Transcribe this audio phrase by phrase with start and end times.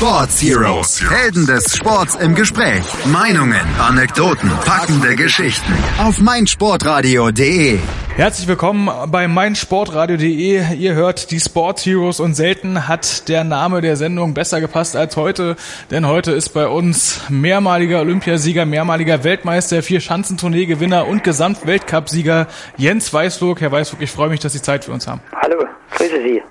[0.00, 1.10] Sports Heroes.
[1.10, 2.82] Helden des Sports im Gespräch.
[3.04, 5.74] Meinungen, Anekdoten, packende Geschichten.
[5.98, 7.78] Auf meinsportradio.de.
[8.16, 10.74] Herzlich willkommen bei meinsportradio.de.
[10.74, 15.18] Ihr hört die Sports Heroes und selten hat der Name der Sendung besser gepasst als
[15.18, 15.56] heute,
[15.90, 22.46] denn heute ist bei uns mehrmaliger Olympiasieger, mehrmaliger Weltmeister, vier Schanzentournee-Gewinner und Gesamtweltcupsieger
[22.78, 23.60] Jens Weißflug.
[23.60, 25.20] Herr Weißflug, ich freue mich, dass Sie Zeit für uns haben.
[25.42, 26.42] Hallo, grüße Sie.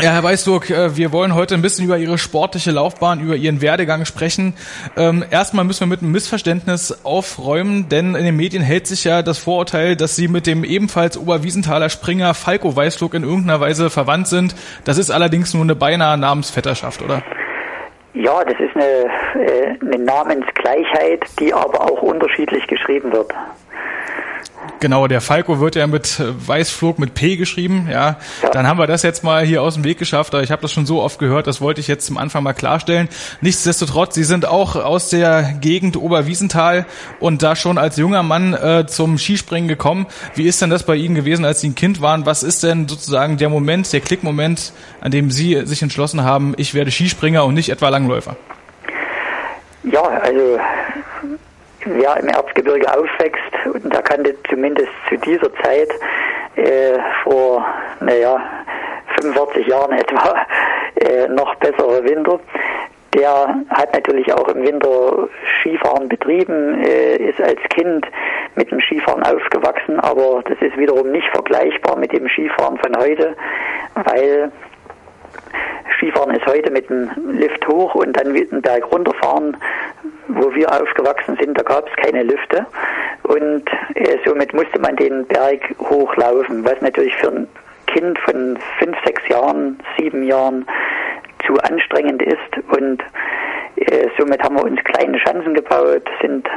[0.00, 3.60] Ja, Herr Weißburg, äh, wir wollen heute ein bisschen über Ihre sportliche Laufbahn, über Ihren
[3.60, 4.54] Werdegang sprechen.
[4.96, 9.22] Ähm, erstmal müssen wir mit einem Missverständnis aufräumen, denn in den Medien hält sich ja
[9.22, 14.28] das Vorurteil, dass Sie mit dem ebenfalls Oberwiesenthaler Springer Falco Weißflug in irgendeiner Weise verwandt
[14.28, 14.56] sind.
[14.84, 17.22] Das ist allerdings nur eine beinahe Namensvetterschaft, oder?
[18.14, 23.30] Ja, das ist eine, äh, eine Namensgleichheit, die aber auch unterschiedlich geschrieben wird.
[24.82, 28.18] Genau, der Falco wird ja mit Weißflug mit P geschrieben, ja.
[28.42, 28.50] ja.
[28.52, 30.72] Dann haben wir das jetzt mal hier aus dem Weg geschafft, aber ich habe das
[30.72, 33.08] schon so oft gehört, das wollte ich jetzt zum Anfang mal klarstellen.
[33.40, 36.84] Nichtsdestotrotz, Sie sind auch aus der Gegend Oberwiesenthal
[37.20, 40.06] und da schon als junger Mann äh, zum Skispringen gekommen.
[40.34, 42.26] Wie ist denn das bei Ihnen gewesen, als Sie ein Kind waren?
[42.26, 46.74] Was ist denn sozusagen der Moment, der Klickmoment, an dem Sie sich entschlossen haben, ich
[46.74, 48.36] werde Skispringer und nicht etwa Langläufer?
[49.84, 50.58] Ja, also
[51.84, 55.88] wer im Erzgebirge aufwächst und der kannte zumindest zu dieser Zeit
[56.56, 57.64] äh, vor,
[58.00, 58.40] naja,
[59.20, 60.46] 45 Jahren etwa
[60.96, 62.40] äh, noch bessere Winter.
[63.14, 65.28] Der hat natürlich auch im Winter
[65.60, 68.06] Skifahren betrieben, äh, ist als Kind
[68.54, 73.36] mit dem Skifahren aufgewachsen, aber das ist wiederum nicht vergleichbar mit dem Skifahren von heute,
[73.94, 74.50] weil
[75.96, 79.56] Skifahren ist heute mit dem Lift hoch und dann den Berg runterfahren.
[80.28, 82.64] Wo wir aufgewachsen sind, da gab es keine Lüfte.
[83.24, 87.48] Und äh, somit musste man den Berg hochlaufen, was natürlich für ein
[87.86, 90.66] Kind von fünf, sechs Jahren, sieben Jahren
[91.46, 92.38] zu anstrengend ist.
[92.76, 93.02] Und
[93.76, 96.48] äh, somit haben wir uns kleine Schanzen gebaut, sind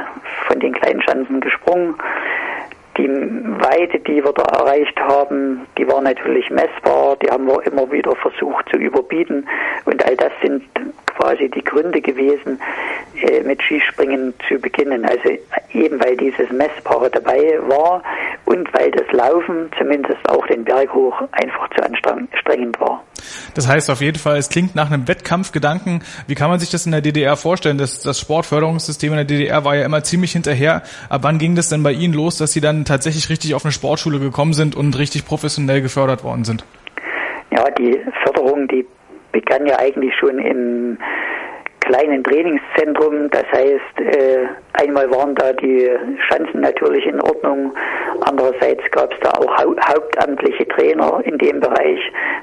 [0.46, 1.96] von den kleinen Schanzen gesprungen
[2.96, 7.90] die Weite, die wir da erreicht haben, die war natürlich messbar, die haben wir immer
[7.90, 9.46] wieder versucht zu überbieten
[9.84, 10.62] und all das sind
[11.16, 12.60] quasi die Gründe gewesen,
[13.20, 15.04] äh, mit Skispringen zu beginnen.
[15.04, 15.30] Also
[15.72, 18.02] eben weil dieses Messbare dabei war
[18.44, 23.02] und weil das Laufen zumindest auch den Berg hoch einfach zu anstrengend war.
[23.54, 26.02] Das heißt auf jeden Fall, es klingt nach einem Wettkampfgedanken.
[26.26, 27.78] Wie kann man sich das in der DDR vorstellen?
[27.78, 30.82] Das, das Sportförderungssystem in der DDR war ja immer ziemlich hinterher.
[31.08, 33.72] Ab wann ging das denn bei Ihnen los, dass Sie dann tatsächlich richtig auf eine
[33.72, 36.64] Sportschule gekommen sind und richtig professionell gefördert worden sind?
[37.50, 38.86] Ja, die Förderung, die
[39.32, 40.98] begann ja eigentlich schon im
[41.86, 43.30] kleinen Trainingszentrum.
[43.30, 45.88] Das heißt, äh, einmal waren da die
[46.28, 47.72] Schanzen natürlich in Ordnung.
[48.22, 52.00] Andererseits gab es da auch hau hauptamtliche Trainer in dem Bereich,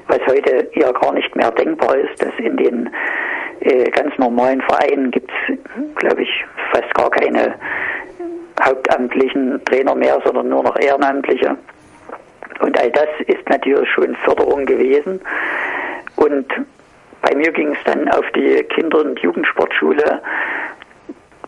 [0.08, 2.90] was heute ja gar nicht mehr denkbar ist, dass in den
[3.60, 5.58] äh, ganz normalen Vereinen gibt es,
[5.96, 7.54] glaube ich, fast gar keine
[8.64, 11.56] hauptamtlichen Trainer mehr, sondern nur noch ehrenamtliche.
[12.60, 15.20] Und all das ist natürlich schon Förderung gewesen.
[16.16, 16.46] Und
[17.22, 20.20] bei mir ging es dann auf die Kinder- und Jugendsportschule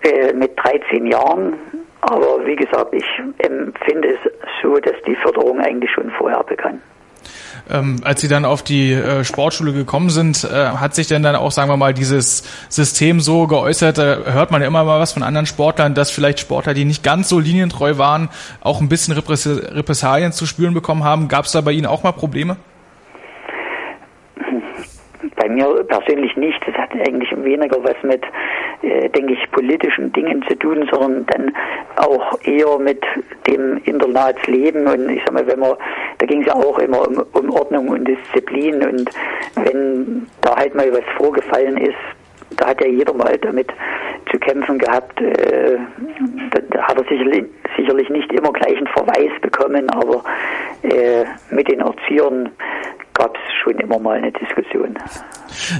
[0.03, 1.55] äh, mit 13 Jahren.
[2.01, 3.07] Aber wie gesagt, ich
[3.39, 4.33] empfinde es
[4.63, 6.81] so, dass die Förderung eigentlich schon vorher begann.
[7.69, 11.35] Ähm, als Sie dann auf die äh, Sportschule gekommen sind, äh, hat sich denn dann
[11.35, 15.13] auch, sagen wir mal, dieses System so geäußert, da hört man ja immer mal was
[15.13, 18.29] von anderen Sportlern, dass vielleicht Sportler, die nicht ganz so linientreu waren,
[18.61, 21.29] auch ein bisschen Repressalien zu spüren bekommen haben.
[21.29, 22.57] Gab es da bei Ihnen auch mal Probleme?
[25.47, 26.61] Bei mir persönlich nicht.
[26.67, 28.23] Das hat eigentlich weniger was mit,
[28.83, 31.53] äh, denke ich, politischen Dingen zu tun, sondern dann
[31.97, 33.01] auch eher mit
[33.47, 34.89] dem Internatsleben.
[34.89, 35.75] Und ich sag mal, wenn man,
[36.19, 38.83] da ging es ja auch immer um, um Ordnung und Disziplin.
[38.83, 39.09] Und
[39.55, 41.95] wenn da halt mal was vorgefallen ist,
[42.51, 43.69] da hat ja jeder mal damit
[44.31, 45.21] zu kämpfen gehabt.
[45.21, 45.79] Äh,
[46.71, 47.45] da, hat er sicherlich,
[47.77, 50.23] sicherlich nicht immer gleich einen Verweis bekommen, aber
[50.83, 52.51] äh, mit den Erziehern
[53.15, 54.97] gab es schon immer mal eine Diskussion.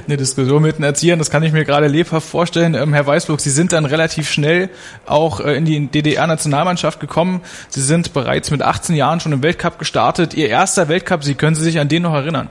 [0.07, 2.73] Eine Diskussion mit den Erziehern, das kann ich mir gerade lebhaft vorstellen.
[2.73, 4.69] Ähm, Herr Weißflug, Sie sind dann relativ schnell
[5.05, 7.41] auch äh, in die DDR-Nationalmannschaft gekommen.
[7.69, 10.33] Sie sind bereits mit 18 Jahren schon im Weltcup gestartet.
[10.33, 12.49] Ihr erster Weltcup, Sie können Sie sich an den noch erinnern?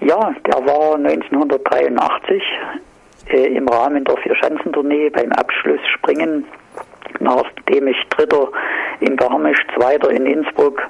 [0.00, 2.42] Ja, der war 1983
[3.28, 6.44] äh, im Rahmen der Vierschanzentournee beim Abschlussspringen
[7.20, 8.48] nachdem ich Dritter
[9.00, 10.82] in Garmisch, Zweiter in Innsbruck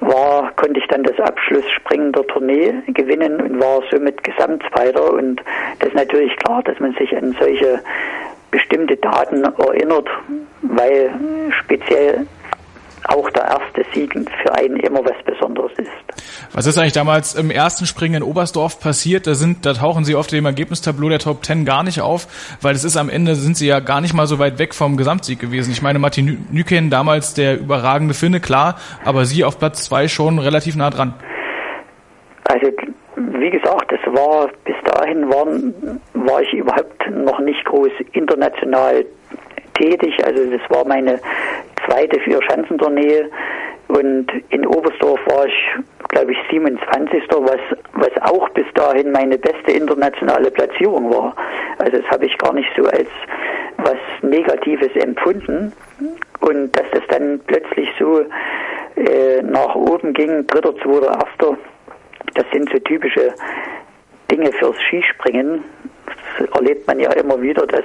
[0.00, 5.12] war, konnte ich dann das Abschlussspringen der Tournee gewinnen und war somit Gesamtzweiter.
[5.12, 5.42] Und
[5.78, 7.80] das ist natürlich klar, dass man sich an solche
[8.50, 10.08] bestimmte Daten erinnert,
[10.62, 11.10] weil
[11.50, 12.26] speziell
[13.08, 15.90] auch der erste Sieg für einen immer was Besonderes ist.
[16.52, 19.26] Was ist eigentlich damals im ersten Springen in Oberstdorf passiert?
[19.26, 22.26] Da sind, da tauchen Sie auf dem Ergebnistableau der Top Ten gar nicht auf,
[22.62, 24.96] weil es ist am Ende sind Sie ja gar nicht mal so weit weg vom
[24.96, 25.70] Gesamtsieg gewesen.
[25.72, 30.38] Ich meine, Martin Nüken damals der überragende Finne, klar, aber Sie auf Platz zwei schon
[30.38, 31.14] relativ nah dran.
[32.44, 32.68] Also
[33.16, 39.04] wie gesagt, es war bis dahin waren, war ich überhaupt noch nicht groß international
[39.78, 40.14] tätig.
[40.24, 41.20] Also das war meine
[41.86, 43.26] zweite Vier-Schanzentournee
[43.88, 45.74] und in Oberstdorf war ich,
[46.08, 47.24] glaube ich, 27.
[47.30, 47.60] Was,
[47.92, 51.34] was auch bis dahin meine beste internationale Platzierung war.
[51.78, 53.08] Also das habe ich gar nicht so als
[53.78, 55.72] was Negatives empfunden.
[56.40, 58.20] Und dass das dann plötzlich so
[58.96, 61.56] äh, nach oben ging, dritter, zweiter, erster,
[62.34, 63.32] das sind so typische
[64.30, 65.64] Dinge fürs Skispringen.
[66.38, 67.84] Das erlebt man ja immer wieder, dass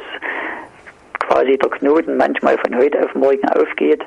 [1.42, 4.02] quasi der Knoten manchmal von heute auf morgen aufgeht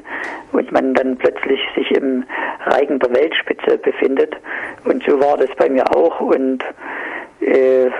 [0.52, 2.24] und man dann plötzlich sich im
[2.66, 4.34] Reigen der Weltspitze befindet.
[4.84, 6.20] Und so war das bei mir auch.
[6.20, 6.62] Und
[7.40, 7.90] äh,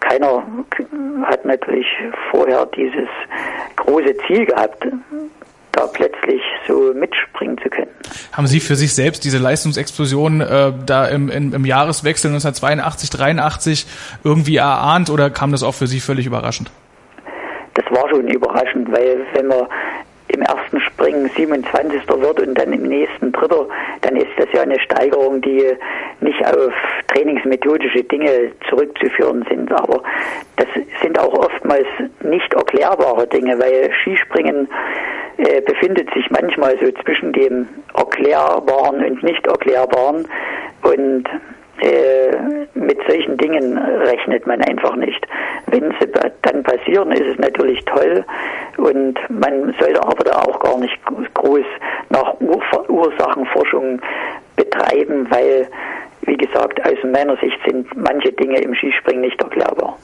[0.00, 0.42] keiner
[1.24, 1.86] hat natürlich
[2.30, 3.08] vorher dieses
[3.76, 4.86] große Ziel gehabt,
[5.72, 7.90] da plötzlich so mitspringen zu können.
[8.32, 13.86] Haben Sie für sich selbst diese Leistungsexplosion äh, da im, im, im Jahreswechsel 1982, 83
[14.22, 16.70] irgendwie erahnt oder kam das auch für Sie völlig überraschend?
[17.74, 19.66] Das war schon überraschend, weil wenn man
[20.28, 22.08] im ersten Springen 27.
[22.08, 23.66] wird und dann im nächsten Dritter,
[24.00, 25.62] dann ist das ja eine Steigerung, die
[26.20, 26.72] nicht auf
[27.08, 29.70] trainingsmethodische Dinge zurückzuführen sind.
[29.72, 30.02] Aber
[30.56, 30.66] das
[31.02, 31.86] sind auch oftmals
[32.22, 34.68] nicht erklärbare Dinge, weil Skispringen
[35.36, 40.26] äh, befindet sich manchmal so zwischen dem Erklärbaren und nicht erklärbaren
[40.82, 41.24] und
[42.74, 45.26] mit solchen Dingen rechnet man einfach nicht.
[45.66, 46.08] Wenn sie
[46.42, 48.24] dann passieren, ist es natürlich toll
[48.76, 50.98] und man sollte aber da auch gar nicht
[51.34, 51.64] groß
[52.10, 54.00] nach Ur Ursachenforschung
[54.56, 55.68] betreiben, weil,
[56.22, 59.96] wie gesagt, aus meiner Sicht sind manche Dinge im Skispringen nicht erklärbar.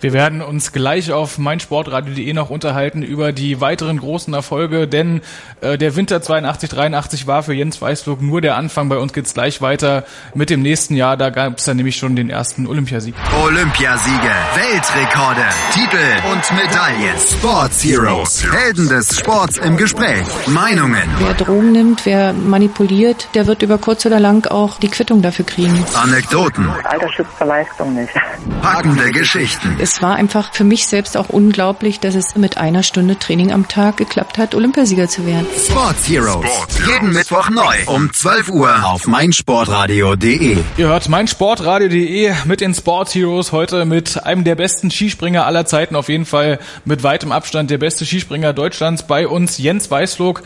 [0.00, 5.20] Wir werden uns gleich auf meinsportradio.de noch unterhalten über die weiteren großen Erfolge, denn
[5.60, 8.88] äh, der Winter 82, 83 war für Jens Weißflug nur der Anfang.
[8.88, 11.16] Bei uns geht's gleich weiter mit dem nächsten Jahr.
[11.16, 13.14] Da gab's dann nämlich schon den ersten Olympiasieg.
[13.42, 17.18] Olympiasiege, Weltrekorde, Titel und Medaillen.
[17.18, 20.26] Sports Heroes, Helden des Sports im Gespräch.
[20.46, 21.02] Meinungen.
[21.18, 25.46] Wer Drogen nimmt, wer manipuliert, der wird über kurz oder lang auch die Quittung dafür
[25.46, 25.84] kriegen.
[25.94, 26.68] Anekdoten.
[26.84, 28.12] Alter schützt zur Leistung nicht.
[28.60, 29.53] Packende Geschichten.
[29.78, 33.68] Es war einfach für mich selbst auch unglaublich, dass es mit einer Stunde Training am
[33.68, 35.46] Tag geklappt hat, Olympiasieger zu werden.
[35.66, 36.46] Sports Heroes.
[36.86, 40.58] Jeden Mittwoch neu um 12 Uhr auf meinsportradio.de.
[40.76, 45.96] Ihr hört meinsportradio.de mit den Sports Heroes heute mit einem der besten Skispringer aller Zeiten,
[45.96, 50.42] auf jeden Fall mit weitem Abstand der beste Skispringer Deutschlands bei uns, Jens Weißflog.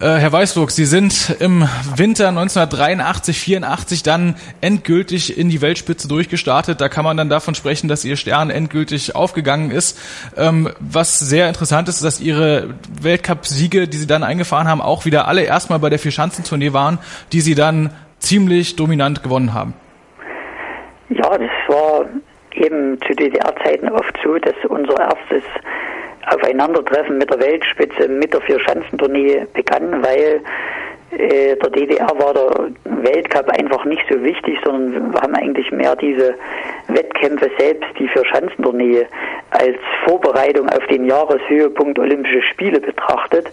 [0.00, 6.80] Äh, Herr Weißflog, Sie sind im Winter 1983, 84 dann endgültig in die Weltspitze durchgestartet.
[6.80, 9.98] Da kann man dann davon sprechen, dass Ihr Stern endgültig aufgegangen ist.
[10.36, 15.28] Ähm, was sehr interessant ist, dass Ihre Weltcup-Siege, die Sie dann eingefahren haben, auch wieder
[15.28, 16.98] alle erstmal bei der Vierschanzentournee waren,
[17.32, 19.74] die Sie dann ziemlich dominant gewonnen haben.
[21.10, 22.06] Ja, das war
[22.54, 25.42] eben zu DDR-Zeiten oft so, dass unser erstes
[26.26, 30.40] Aufeinandertreffen mit der Weltspitze mit der Vierschanzentournee begann, weil
[31.18, 36.34] der DDR war der Weltcup einfach nicht so wichtig, sondern wir haben eigentlich mehr diese
[36.88, 39.06] Wettkämpfe selbst, die für Schanzentournee
[39.50, 39.76] als
[40.06, 43.50] Vorbereitung auf den Jahreshöhepunkt Olympische Spiele betrachtet.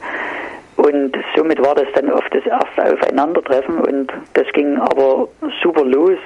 [0.77, 5.27] Und somit war das dann oft das erste Aufeinandertreffen und das ging aber
[5.61, 6.17] super los.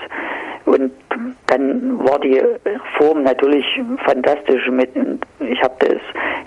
[0.66, 0.92] Und
[1.48, 2.42] dann war die
[2.98, 3.66] Form natürlich
[4.06, 4.68] fantastisch.
[4.70, 4.90] Mit,
[5.40, 6.02] ich habe das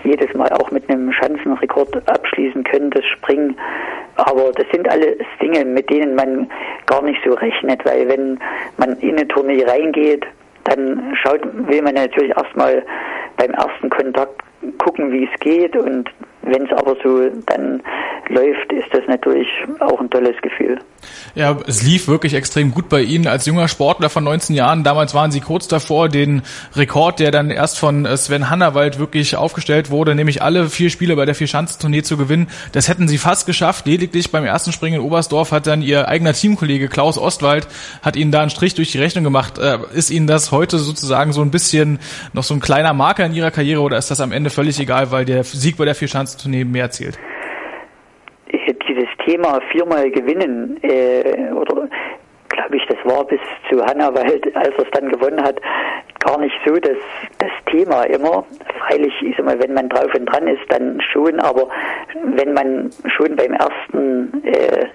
[0.09, 3.55] jedes Mal auch mit einem Schanzenrekord abschließen können, das Springen.
[4.15, 6.49] Aber das sind alles Dinge, mit denen man
[6.85, 8.39] gar nicht so rechnet, weil wenn
[8.77, 10.25] man in eine Tournee reingeht,
[10.65, 12.83] dann schaut, will man natürlich erstmal
[13.37, 14.41] beim ersten Kontakt
[14.77, 16.09] gucken, wie es geht und
[16.41, 17.81] wenn es aber so dann
[18.29, 19.47] läuft, ist das natürlich
[19.79, 20.79] auch ein tolles Gefühl.
[21.35, 24.83] Ja, es lief wirklich extrem gut bei Ihnen als junger Sportler von 19 Jahren.
[24.83, 26.41] Damals waren Sie kurz davor, den
[26.75, 31.25] Rekord, der dann erst von Sven Hannawald wirklich aufgestellt wurde, nämlich alle vier Spiele bei
[31.25, 32.47] der Vierschanzentournee zu gewinnen.
[32.71, 33.85] Das hätten Sie fast geschafft.
[33.85, 37.67] Lediglich beim ersten Springen in Oberstdorf hat dann Ihr eigener Teamkollege Klaus Ostwald
[38.01, 39.57] hat Ihnen da einen Strich durch die Rechnung gemacht.
[39.57, 41.99] Äh, ist Ihnen das heute sozusagen so ein bisschen
[42.33, 45.11] noch so ein kleiner Marker in Ihrer Karriere oder ist das am Ende völlig egal,
[45.11, 47.17] weil der Sieg bei der Vierschanzentournee mehr zählt?
[49.29, 51.87] Thema viermal gewinnen äh, oder
[52.49, 55.61] glaube ich, das war bis zu Hannawald, als er es dann gewonnen hat,
[56.19, 56.97] gar nicht so das,
[57.37, 58.43] das Thema immer.
[58.79, 61.67] Freilich ist mal, wenn man drauf und dran ist, dann schon, aber
[62.35, 64.87] wenn man schon beim ersten äh,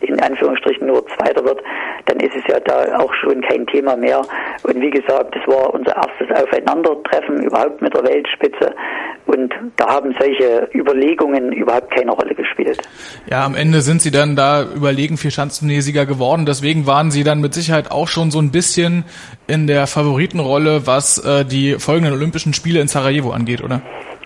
[0.00, 1.60] in Anführungsstrichen nur Zweiter wird,
[2.06, 4.22] dann ist es ja da auch schon kein Thema mehr.
[4.62, 8.74] Und wie gesagt, das war unser erstes Aufeinandertreffen überhaupt mit der Weltspitze.
[9.26, 12.80] Und da haben solche Überlegungen überhaupt keine Rolle gespielt.
[13.30, 16.46] Ja, am Ende sind sie dann da überlegen vier Schanzturniersieger geworden.
[16.46, 19.04] Deswegen waren sie dann mit Sicherheit auch schon so ein bisschen
[19.46, 23.82] in der Favoritenrolle, was äh, die folgenden Olympischen Spiele in Sarajevo angeht, oder?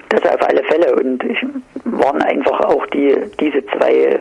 [0.08, 0.94] Das auf alle Fälle.
[0.94, 1.38] Und ich
[1.84, 4.20] waren einfach auch die, diese zwei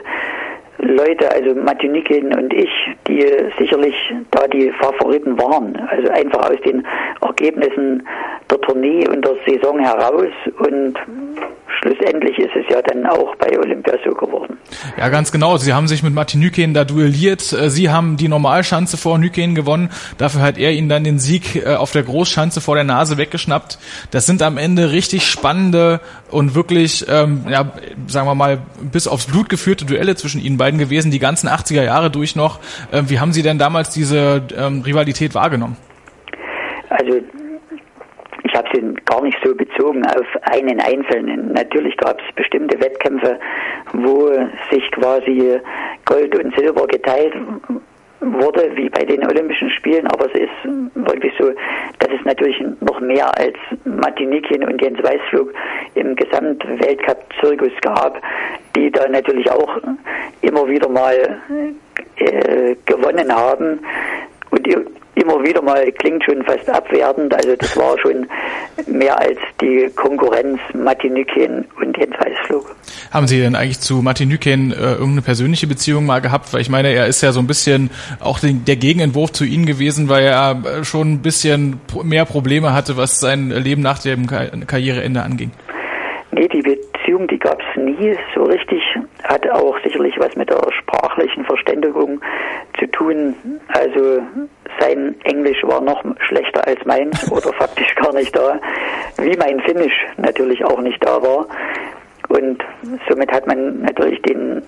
[0.77, 2.69] Leute, also Matinikin und ich,
[3.07, 3.25] die
[3.59, 3.95] sicherlich
[4.31, 5.75] da die Favoriten waren.
[5.75, 6.85] Also einfach aus den
[7.21, 8.07] Ergebnissen
[8.49, 10.97] der Tournee und der Saison heraus und
[11.81, 14.57] schlussendlich ist es ja dann auch bei Olympia so geworden.
[14.97, 15.57] Ja, ganz genau.
[15.57, 17.53] Sie haben sich mit Martin Nyken da duelliert.
[17.53, 19.89] Äh, Sie haben die Normalschanze vor Nyken gewonnen.
[20.17, 23.79] Dafür hat er Ihnen dann den Sieg äh, auf der Großschanze vor der Nase weggeschnappt.
[24.11, 25.99] Das sind am Ende richtig spannende
[26.29, 27.71] und wirklich, ähm, ja,
[28.07, 28.59] sagen wir mal,
[28.91, 32.59] bis aufs Blut geführte Duelle zwischen Ihnen beiden gewesen, die ganzen 80er Jahre durch noch.
[32.93, 35.75] Ähm, wie haben Sie denn damals diese ähm, Rivalität wahrgenommen?
[36.89, 37.19] Also
[38.43, 41.53] ich habe sie gar nicht so bezogen auf einen Einzelnen.
[41.53, 43.39] Natürlich gab es bestimmte Wettkämpfe,
[43.93, 44.27] wo
[44.69, 45.59] sich quasi
[46.05, 47.33] Gold und Silber geteilt
[48.21, 51.51] wurde, wie bei den Olympischen Spielen, aber es ist wirklich so,
[51.99, 55.53] dass es natürlich noch mehr als Martinikin und Jens Weißflug
[55.95, 58.21] im Gesamtweltcup-Zirkus gab,
[58.75, 59.77] die da natürlich auch
[60.41, 61.39] immer wieder mal
[62.17, 63.79] äh, gewonnen haben.
[64.51, 64.67] Und
[65.21, 67.33] immer wieder mal klingt schon fast abwertend.
[67.33, 68.27] Also das war schon
[68.87, 72.75] mehr als die Konkurrenz Martiniken und Jens Weißflug.
[73.11, 76.53] Haben Sie denn eigentlich zu Martiniken äh, irgendeine persönliche Beziehung mal gehabt?
[76.53, 79.65] Weil ich meine, er ist ja so ein bisschen auch den, der Gegenentwurf zu Ihnen
[79.65, 84.27] gewesen, weil er äh, schon ein bisschen mehr Probleme hatte, was sein Leben nach dem
[84.27, 85.51] Karriereende anging.
[86.31, 88.81] Nee, die Beziehung, die gab es nie so richtig.
[89.23, 92.21] Hat auch sicherlich was mit der sprachlichen Verständigung
[92.79, 93.35] zu tun.
[93.67, 94.21] Also
[94.81, 98.59] sein Englisch war noch schlechter als meins oder faktisch gar nicht da,
[99.17, 101.45] wie mein Finnisch natürlich auch nicht da war.
[102.29, 102.63] Und
[103.09, 104.61] somit hat man natürlich den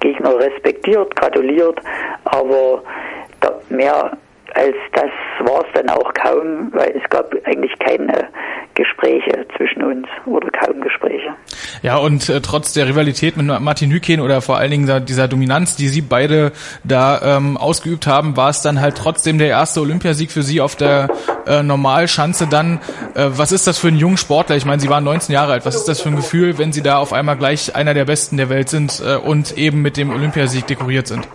[0.00, 1.78] Gegner respektiert, gratuliert,
[2.24, 2.82] aber
[3.68, 4.16] mehr
[4.54, 8.28] als das war es dann auch kaum, weil es gab eigentlich keine
[8.74, 11.34] Gespräche zwischen uns oder kaum Gespräche.
[11.82, 15.76] Ja, und äh, trotz der Rivalität mit Martin Hüken oder vor allen Dingen dieser Dominanz,
[15.76, 16.52] die sie beide
[16.84, 20.76] da ähm, ausgeübt haben, war es dann halt trotzdem der erste Olympiasieg für sie auf
[20.76, 21.08] der
[21.46, 22.80] äh, Normalschanze dann.
[23.14, 24.56] Äh, was ist das für ein junger Sportler?
[24.56, 25.66] Ich meine, sie waren 19 Jahre alt.
[25.66, 28.36] Was ist das für ein Gefühl, wenn sie da auf einmal gleich einer der Besten
[28.36, 31.26] der Welt sind äh, und eben mit dem Olympiasieg dekoriert sind?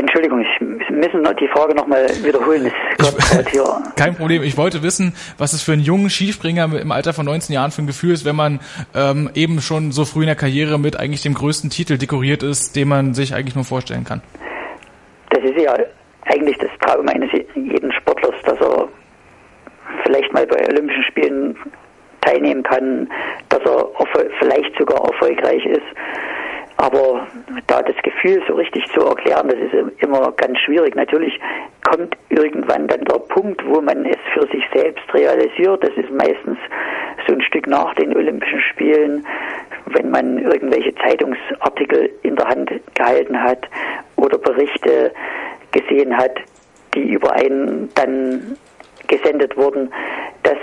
[0.00, 2.66] Entschuldigung, ich müssen die Frage nochmal wiederholen.
[2.66, 4.42] Ich, kein Problem.
[4.42, 7.82] Ich wollte wissen, was es für einen jungen Skispringer im Alter von 19 Jahren für
[7.82, 8.60] ein Gefühl ist, wenn man
[8.94, 12.76] ähm, eben schon so früh in der Karriere mit eigentlich dem größten Titel dekoriert ist,
[12.76, 14.22] den man sich eigentlich nur vorstellen kann.
[15.30, 15.76] Das ist ja
[16.24, 18.88] eigentlich das Traum eines jeden Sportlers, dass er
[20.04, 21.56] vielleicht mal bei Olympischen Spielen
[22.22, 23.08] teilnehmen kann,
[23.50, 23.86] dass er
[24.38, 25.82] vielleicht sogar erfolgreich ist.
[26.80, 27.26] Aber
[27.66, 30.94] da das Gefühl so richtig zu erklären, das ist immer ganz schwierig.
[30.94, 31.38] Natürlich
[31.86, 35.84] kommt irgendwann dann der Punkt, wo man es für sich selbst realisiert.
[35.84, 36.56] Das ist meistens
[37.26, 39.26] so ein Stück nach den Olympischen Spielen,
[39.88, 43.68] wenn man irgendwelche Zeitungsartikel in der Hand gehalten hat
[44.16, 45.12] oder Berichte
[45.72, 46.32] gesehen hat,
[46.94, 48.56] die über einen dann
[49.06, 49.92] gesendet wurden.
[50.44, 50.56] Das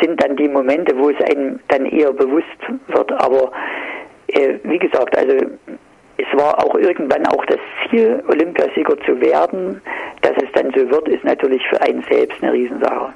[0.00, 2.46] sind dann die Momente, wo es einem dann eher bewusst
[2.86, 3.12] wird.
[3.20, 3.50] Aber
[4.28, 5.34] äh, wie gesagt, also
[6.18, 7.58] es war auch irgendwann auch das
[7.88, 9.80] Ziel, Olympiasieger zu werden.
[10.22, 13.14] Dass es dann so wird, ist natürlich für einen selbst eine Riesensache.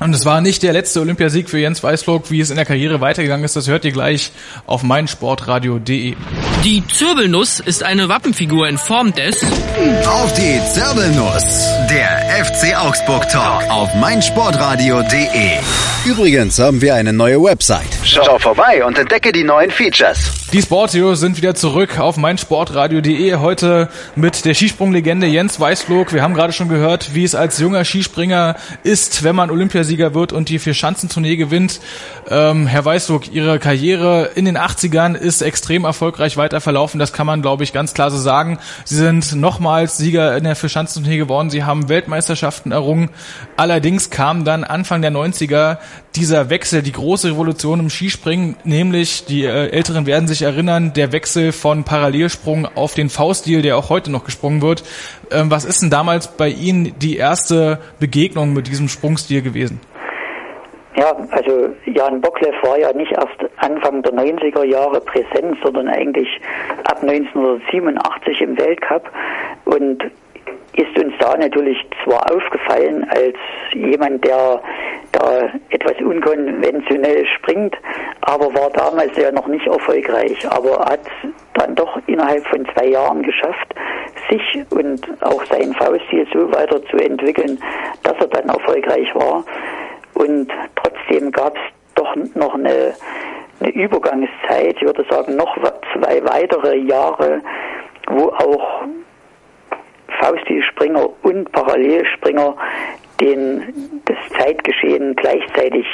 [0.00, 3.00] Und es war nicht der letzte Olympiasieg für Jens Weißflog, wie es in der Karriere
[3.00, 3.54] weitergegangen ist.
[3.54, 4.32] Das hört ihr gleich
[4.66, 6.14] auf meinsportradio.de.
[6.64, 9.40] Die Zirbelnuss ist eine Wappenfigur in Form des
[10.06, 15.58] Auf die Zirbelnuss, der FC Augsburg Talk auf meinsportradio.de.
[16.04, 17.86] Übrigens haben wir eine neue Website.
[18.02, 20.32] Schau vorbei und entdecke die neuen Features.
[20.52, 23.36] Die Sportios sind wieder zurück auf meinsportradio.de.
[23.36, 26.12] Heute mit der Skisprunglegende Jens Weißflog.
[26.12, 29.50] Wir haben gerade schon gehört, wie es als junger Skispringer ist, wenn man
[29.84, 31.80] Olympiasieger wird und die Vier-Schanzentournee gewinnt.
[32.28, 36.98] Ähm, Herr Weißflog, Ihre Karriere in den 80ern ist extrem erfolgreich weiter verlaufen.
[36.98, 38.58] Das kann man, glaube ich, ganz klar so sagen.
[38.84, 41.50] Sie sind nochmals Sieger in der Vier-Schanzentournee geworden.
[41.50, 43.10] Sie haben Weltmeisterschaften errungen.
[43.56, 45.78] Allerdings kam dann Anfang der 90er
[46.16, 51.10] dieser Wechsel, die große Revolution im Skispringen, nämlich die äh, Älteren werden sich erinnern, der
[51.10, 54.84] Wechsel von Parallelsprung auf den V-Stil, der auch heute noch gesprungen wird.
[55.30, 59.73] Ähm, was ist denn damals bei Ihnen die erste Begegnung mit diesem Sprungstil gewesen?
[60.96, 66.28] Ja, also Jan Bockleff war ja nicht erst Anfang der 90er Jahre präsent, sondern eigentlich
[66.84, 69.10] ab 1987 im Weltcup
[69.64, 70.04] und
[70.76, 73.36] ist uns da natürlich zwar aufgefallen als
[73.72, 74.60] jemand, der
[75.12, 77.76] da etwas unkonventionell springt,
[78.22, 81.00] aber war damals ja noch nicht erfolgreich, aber hat
[81.54, 83.74] dann doch innerhalb von zwei Jahren geschafft,
[84.28, 87.58] sich und auch seinen Fauststil so weiterzuentwickeln,
[88.02, 89.44] dass er dann erfolgreich war.
[90.14, 91.62] Und trotzdem gab es
[91.94, 92.94] doch noch eine,
[93.60, 95.56] eine Übergangszeit, ich würde sagen noch
[95.92, 97.40] zwei weitere Jahre,
[98.08, 98.84] wo auch
[100.20, 102.56] Fauststilspringer und Parallelspringer
[103.20, 105.86] den, das Zeitgeschehen gleichzeitig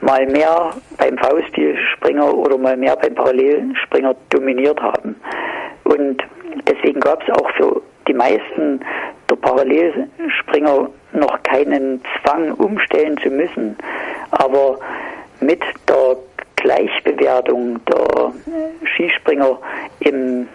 [0.00, 5.16] mal mehr beim Fauststilspringer oder mal mehr beim Parallelspringer dominiert haben.
[5.84, 6.22] Und
[6.68, 8.80] deswegen gab es auch für die meisten
[9.30, 13.76] der Parallelspringer noch keinen Zwang umstellen zu müssen.
[14.30, 14.78] Aber
[15.40, 16.16] mit der
[16.56, 18.32] Gleichbewertung der
[18.84, 19.58] Skispringer
[20.00, 20.48] im,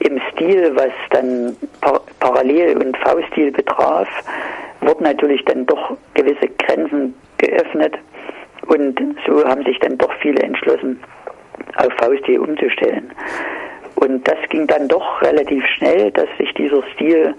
[0.00, 4.08] im Stil, was dann Par Parallel- und V-Stil betraf,
[4.80, 7.96] wurden natürlich dann doch gewisse Grenzen geöffnet
[8.66, 11.00] und so haben sich dann doch viele entschlossen,
[11.76, 13.10] auf V-Stil umzustellen.
[14.00, 17.34] Und das ging dann doch relativ schnell, dass sich dieser Stil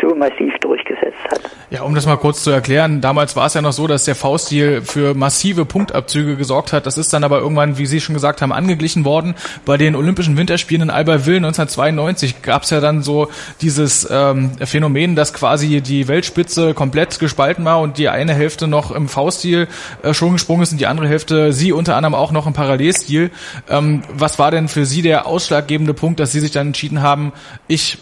[0.00, 1.40] so massiv durchgesetzt hat.
[1.70, 4.16] Ja, um das mal kurz zu erklären, damals war es ja noch so, dass der
[4.16, 6.86] V-Stil für massive Punktabzüge gesorgt hat.
[6.86, 9.36] Das ist dann aber irgendwann, wie Sie schon gesagt haben, angeglichen worden.
[9.64, 13.28] Bei den Olympischen Winterspielen in Albertville 1992 gab es ja dann so
[13.60, 18.90] dieses ähm, Phänomen, dass quasi die Weltspitze komplett gespalten war und die eine Hälfte noch
[18.90, 19.68] im V-Stil
[20.02, 23.30] äh, schon gesprungen ist und die andere Hälfte, Sie unter anderem auch noch im Parallelstil.
[23.68, 27.32] Ähm, was war denn für Sie der ausschlaggebende Punkt, dass Sie sich dann entschieden haben,
[27.68, 27.98] ich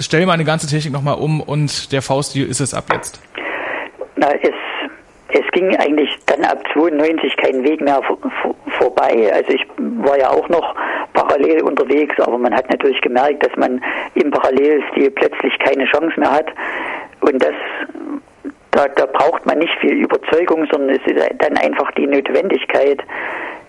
[0.00, 3.20] stelle meine ganze Technik nochmal um und der V-Stil ist es ab jetzt?
[4.16, 4.54] Na, es,
[5.28, 9.30] es ging eigentlich dann ab 92 kein Weg mehr vor, vor, vorbei.
[9.32, 10.74] Also ich war ja auch noch
[11.12, 13.82] parallel unterwegs, aber man hat natürlich gemerkt, dass man
[14.14, 16.46] im Parallelstil plötzlich keine Chance mehr hat.
[17.20, 17.54] Und das
[18.76, 23.02] da, da braucht man nicht viel Überzeugung, sondern es ist dann einfach die Notwendigkeit,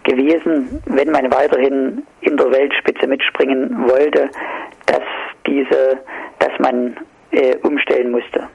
[0.08, 4.30] gewesen, wenn man weiterhin in der Weltspitze mitspringen wollte,
[4.88, 5.04] dass
[5.46, 6.00] diese,
[6.40, 6.98] dass man
[7.32, 8.48] äh, umstellen musste.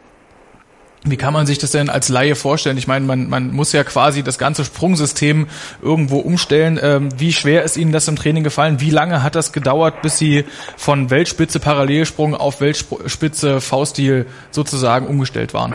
[1.05, 2.79] Wie kann man sich das denn als Laie vorstellen?
[2.79, 5.49] Ich meine, man, man muss ja quasi das ganze Sprungsystem
[5.83, 6.79] irgendwo umstellen.
[6.81, 8.81] Ähm, wie schwer ist Ihnen das im Training gefallen?
[8.81, 10.45] Wie lange hat das gedauert, bis Sie
[10.77, 15.75] von Weltspitze Parallelsprung auf Weltspitze V-Stil sozusagen umgestellt waren?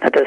[0.00, 0.22] Das,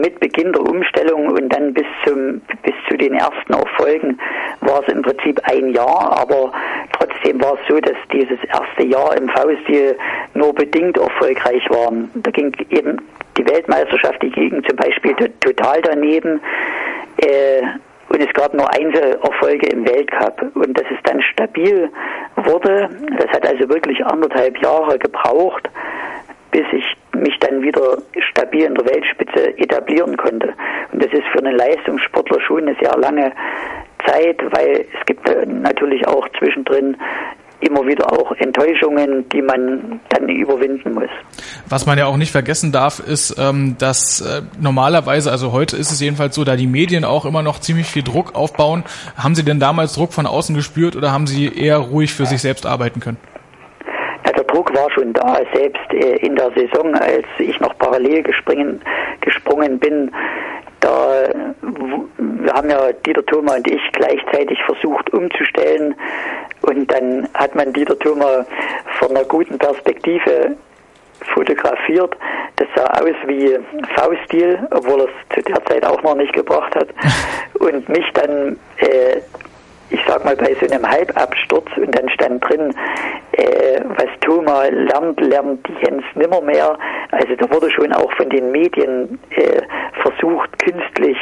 [0.00, 4.18] mit Beginn der Umstellung und dann bis zum bis zu den ersten Erfolgen
[4.60, 6.52] war es im Prinzip ein Jahr, aber
[6.98, 9.96] trotzdem war es so, dass dieses erste Jahr im V-Stil
[10.34, 11.92] nur bedingt erfolgreich war.
[12.14, 12.98] Da ging eben
[13.36, 16.40] die Weltmeisterschaft, die ging zum Beispiel total daneben.
[17.18, 17.62] Äh,
[18.08, 20.42] und es gab nur Einzelerfolge im Weltcup.
[20.54, 21.90] Und dass es dann stabil
[22.36, 25.68] wurde, das hat also wirklich anderthalb Jahre gebraucht,
[26.50, 26.84] bis ich
[27.18, 27.98] mich dann wieder
[28.30, 30.54] stabil in der Weltspitze etablieren konnte.
[30.92, 33.32] Und das ist für einen Leistungssportler schon eine sehr lange
[34.06, 36.96] Zeit, weil es gibt natürlich auch zwischendrin
[37.60, 41.10] immer wieder auch Enttäuschungen, die man dann überwinden muss.
[41.68, 45.90] Was man ja auch nicht vergessen darf, ist, ähm, dass äh, normalerweise, also heute ist
[45.90, 48.84] es jedenfalls so, da die Medien auch immer noch ziemlich viel Druck aufbauen.
[49.16, 52.40] Haben Sie denn damals Druck von außen gespürt oder haben Sie eher ruhig für sich
[52.40, 53.18] selbst arbeiten können?
[54.68, 58.80] Druck war schon da, selbst äh, in der Saison, als ich noch parallel gesprungen,
[59.20, 60.10] gesprungen bin.
[60.80, 61.28] Da,
[62.18, 65.94] wir haben ja Dieter Thoma und ich gleichzeitig versucht umzustellen
[66.62, 68.46] und dann hat man Dieter Thoma
[68.98, 70.56] von einer guten Perspektive
[71.34, 72.16] fotografiert.
[72.56, 73.58] Das sah aus wie
[73.96, 76.88] V-Stil, obwohl er es zu der Zeit auch noch nicht gebracht hat.
[77.58, 79.20] Und mich dann äh,
[79.90, 82.74] ich sag mal, bei so einem Halbabsturz und dann stand drin,
[83.32, 86.78] äh, was Thoma lernt, lernt Jens nimmermehr.
[87.10, 89.62] Also da wurde schon auch von den Medien äh,
[90.02, 91.16] versucht, künstlich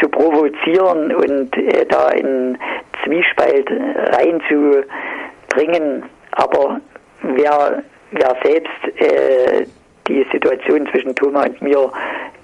[0.00, 2.58] zu provozieren und äh, da in
[3.04, 3.70] Zwiespalt
[4.16, 6.04] reinzubringen.
[6.32, 6.80] Aber
[7.22, 9.66] wer, wer selbst äh,
[10.10, 11.90] die Situation zwischen Thoma und mir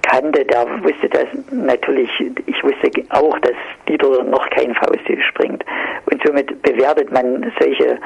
[0.03, 2.11] kannte, der wusste das natürlich,
[2.47, 3.55] ich wusste auch, dass
[3.89, 5.65] Dieter noch kein Fauststil springt.
[6.11, 7.99] Und somit bewertet man solche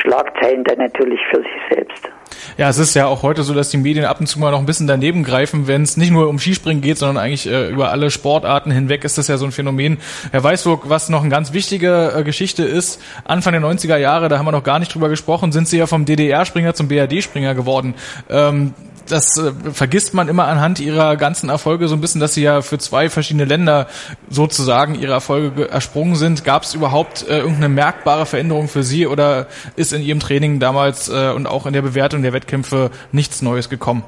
[0.00, 2.08] Schlagzeilen dann natürlich für sich selbst.
[2.56, 4.60] Ja, es ist ja auch heute so, dass die Medien ab und zu mal noch
[4.60, 7.90] ein bisschen daneben greifen, wenn es nicht nur um Skispringen geht, sondern eigentlich äh, über
[7.90, 9.98] alle Sportarten hinweg ist das ja so ein Phänomen.
[10.30, 14.38] Herr Weißburg, was noch eine ganz wichtige äh, Geschichte ist, Anfang der 90er Jahre, da
[14.38, 17.94] haben wir noch gar nicht drüber gesprochen, sind Sie ja vom DDR-Springer zum BRD-Springer geworden.
[18.30, 18.74] Ähm,
[19.10, 22.60] das äh, vergisst man immer anhand ihrer ganzen Erfolge so ein bisschen, dass sie ja
[22.62, 23.86] für zwei verschiedene Länder
[24.28, 26.44] sozusagen ihre Erfolge ersprungen sind.
[26.44, 31.08] Gab es überhaupt äh, irgendeine merkbare Veränderung für Sie oder ist in Ihrem Training damals
[31.08, 34.04] äh, und auch in der Bewertung der Wettkämpfe nichts Neues gekommen?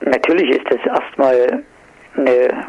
[0.00, 1.62] Natürlich ist das erstmal
[2.16, 2.64] eine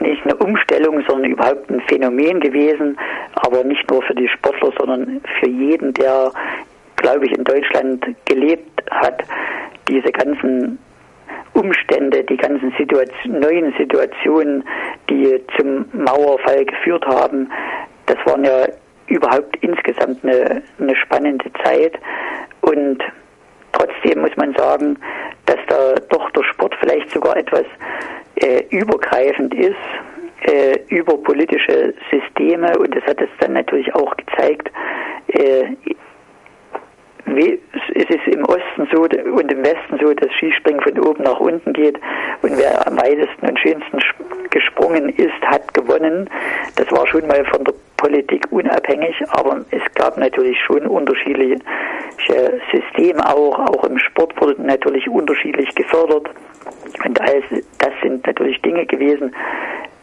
[0.00, 2.98] nicht eine Umstellung, sondern überhaupt ein Phänomen gewesen,
[3.34, 6.30] aber nicht nur für die Sportler, sondern für jeden, der,
[6.96, 9.22] glaube ich, in Deutschland gelebt hat
[9.88, 10.78] diese ganzen
[11.54, 14.64] Umstände, die ganzen Situation, neuen Situationen,
[15.08, 17.50] die zum Mauerfall geführt haben,
[18.06, 18.66] das waren ja
[19.06, 21.94] überhaupt insgesamt eine, eine spannende Zeit.
[22.60, 23.02] Und
[23.72, 24.98] trotzdem muss man sagen,
[25.46, 27.64] dass da doch der Sport vielleicht sogar etwas
[28.36, 29.76] äh, übergreifend ist
[30.42, 34.70] äh, über politische Systeme und das hat es dann natürlich auch gezeigt.
[35.28, 35.74] Äh,
[37.26, 41.72] es ist im Osten so und im Westen so, dass Skispringen von oben nach unten
[41.72, 41.98] geht
[42.42, 43.98] und wer am weitesten und schönsten
[44.50, 46.28] gesprungen ist, hat gewonnen.
[46.76, 51.58] Das war schon mal von der Politik unabhängig, aber es gab natürlich schon unterschiedliche
[52.72, 53.58] Systeme auch.
[53.58, 56.28] Auch im Sport wurde natürlich unterschiedlich gefördert.
[57.04, 57.44] Und alles,
[57.78, 59.34] das sind natürlich Dinge gewesen,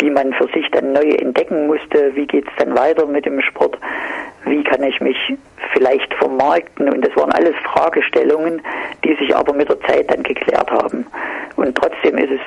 [0.01, 2.15] die man für sich dann neu entdecken musste.
[2.15, 3.77] Wie geht es dann weiter mit dem Sport?
[4.45, 5.17] Wie kann ich mich
[5.73, 6.89] vielleicht vermarkten?
[6.89, 8.61] Und das waren alles Fragestellungen,
[9.03, 11.05] die sich aber mit der Zeit dann geklärt haben.
[11.55, 12.41] Und trotzdem ist es,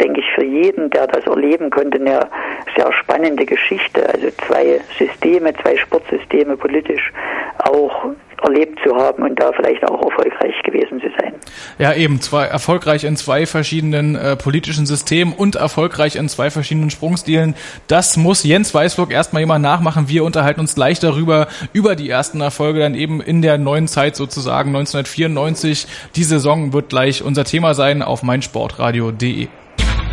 [0.00, 2.28] denke ich, für jeden, der das erleben konnte, eine
[2.76, 4.08] sehr spannende Geschichte.
[4.08, 7.12] Also zwei Systeme, zwei Sportsysteme politisch
[7.58, 11.34] auch erlebt zu haben und da vielleicht auch erfolgreich gewesen zu sein.
[11.78, 16.90] Ja, eben, zwei, erfolgreich in zwei verschiedenen äh, politischen Systemen und erfolgreich in zwei verschiedenen
[16.90, 17.54] Sprungstilen.
[17.86, 20.08] Das muss Jens Weißburg erstmal jemand nachmachen.
[20.08, 24.16] Wir unterhalten uns gleich darüber, über die ersten Erfolge dann eben in der neuen Zeit
[24.16, 25.86] sozusagen 1994.
[26.16, 29.48] Die Saison wird gleich unser Thema sein auf meinsportradio.de.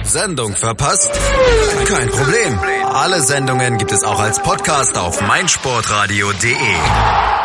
[0.10, 1.10] Sendung verpasst?
[1.88, 2.60] Kein Problem.
[2.94, 7.37] Alle Sendungen gibt es auch als Podcast auf meinsportradio.de.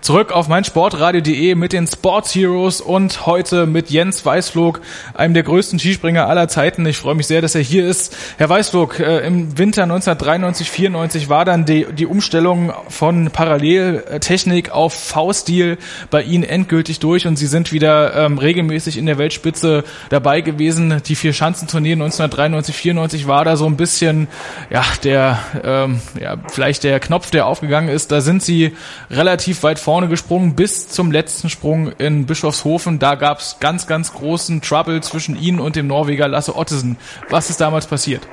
[0.00, 4.80] Zurück auf meinsportradio.de mit den Sports Heroes und heute mit Jens Weißflog,
[5.14, 6.84] einem der größten Skispringer aller Zeiten.
[6.86, 8.16] Ich freue mich sehr, dass er hier ist.
[8.36, 14.94] Herr Weißflog, äh, im Winter 1993, 94 war dann die, die Umstellung von Paralleltechnik auf
[14.94, 15.78] V-Stil
[16.10, 21.02] bei Ihnen endgültig durch und Sie sind wieder ähm, regelmäßig in der Weltspitze dabei gewesen.
[21.06, 24.28] Die vier Schanzentournee 1993, 94 war da so ein bisschen,
[24.70, 28.12] ja, der, ähm, ja, vielleicht der Knopf, der aufgegangen ist.
[28.12, 28.76] Da sind Sie
[29.10, 32.98] relativ weit vorne gesprungen bis zum letzten Sprung in Bischofshofen.
[32.98, 36.96] Da gab es ganz, ganz großen Trouble zwischen Ihnen und dem Norweger Lasse Ottesen.
[37.28, 38.26] Was ist damals passiert?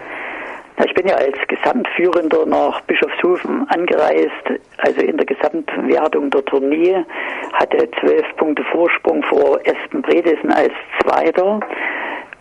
[0.85, 7.03] Ich bin ja als Gesamtführender nach Bischofshofen angereist, also in der Gesamtwertung der Tournee,
[7.51, 10.71] hatte zwölf Punkte Vorsprung vor Espen Bredesen als
[11.03, 11.59] Zweiter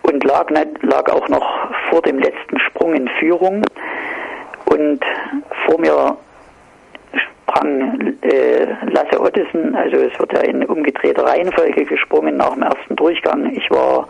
[0.02, 0.46] und lag,
[0.82, 1.44] lag auch noch
[1.90, 3.64] vor dem letzten Sprung in Führung.
[4.66, 5.00] Und
[5.66, 6.16] vor mir
[7.50, 12.96] sprang äh, Lasse Ottesen, also es wird ja in umgedrehter Reihenfolge gesprungen nach dem ersten
[12.96, 13.52] Durchgang.
[13.54, 14.06] Ich war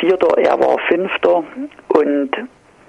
[0.00, 1.44] Vierter, er war Fünfter
[1.88, 2.30] und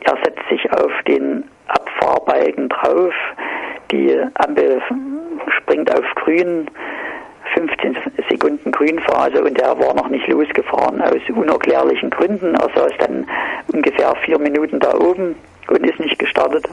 [0.02, 3.14] er setzt sich auf den Abfahrbalken drauf.
[3.92, 4.82] Die Ampel
[5.60, 6.70] springt auf grün,
[7.54, 7.98] 15
[8.30, 12.56] Sekunden Grünphase und er war noch nicht losgefahren aus unerklärlichen Gründen.
[12.56, 13.28] Er saß dann
[13.72, 15.36] ungefähr vier Minuten da oben
[15.68, 16.68] und ist nicht gestartet.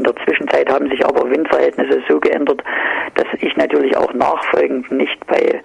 [0.00, 2.64] In der Zwischenzeit haben sich aber Windverhältnisse so geändert,
[3.16, 5.60] dass ich natürlich auch nachfolgend nicht bei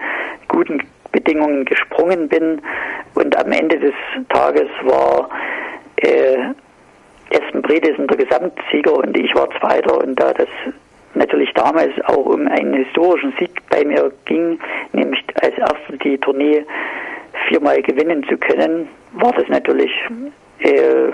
[0.49, 2.61] guten Bedingungen gesprungen bin.
[3.13, 3.93] Und am Ende des
[4.27, 5.29] Tages war
[6.01, 6.35] äh,
[7.29, 9.99] Espen Bredesen der Gesamtsieger und ich war Zweiter.
[9.99, 10.49] Und da das
[11.13, 14.59] natürlich damals auch um einen historischen Sieg bei mir ging,
[14.91, 16.65] nämlich als Erster die Tournee
[17.47, 19.93] viermal gewinnen zu können, war das natürlich
[20.59, 21.13] äh,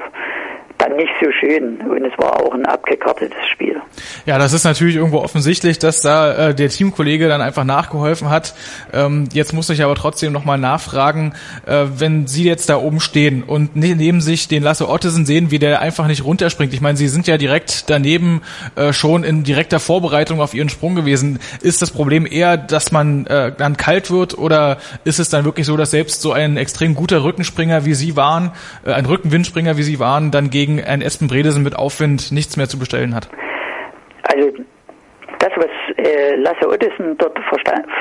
[0.81, 3.79] dann nicht so schön und es war auch ein abgekartetes Spiel.
[4.25, 8.55] Ja, das ist natürlich irgendwo offensichtlich, dass da äh, der Teamkollege dann einfach nachgeholfen hat.
[8.91, 11.33] Ähm, jetzt muss ich aber trotzdem nochmal nachfragen,
[11.67, 15.51] äh, wenn Sie jetzt da oben stehen und ne-, neben sich den Lasse Ottesen sehen,
[15.51, 16.73] wie der einfach nicht runterspringt.
[16.73, 18.41] Ich meine, Sie sind ja direkt daneben
[18.75, 21.39] äh, schon in direkter Vorbereitung auf Ihren Sprung gewesen.
[21.61, 25.67] Ist das Problem eher, dass man äh, dann kalt wird oder ist es dann wirklich
[25.67, 28.51] so, dass selbst so ein extrem guter Rückenspringer wie Sie waren,
[28.83, 32.57] äh, ein Rückenwindspringer wie Sie waren, dann gegen gegen ein Espen Bredesen mit Aufwind nichts
[32.57, 33.29] mehr zu bestellen hat?
[34.23, 34.51] Also
[35.39, 37.37] das das, was äh, Lasse Ottesen dort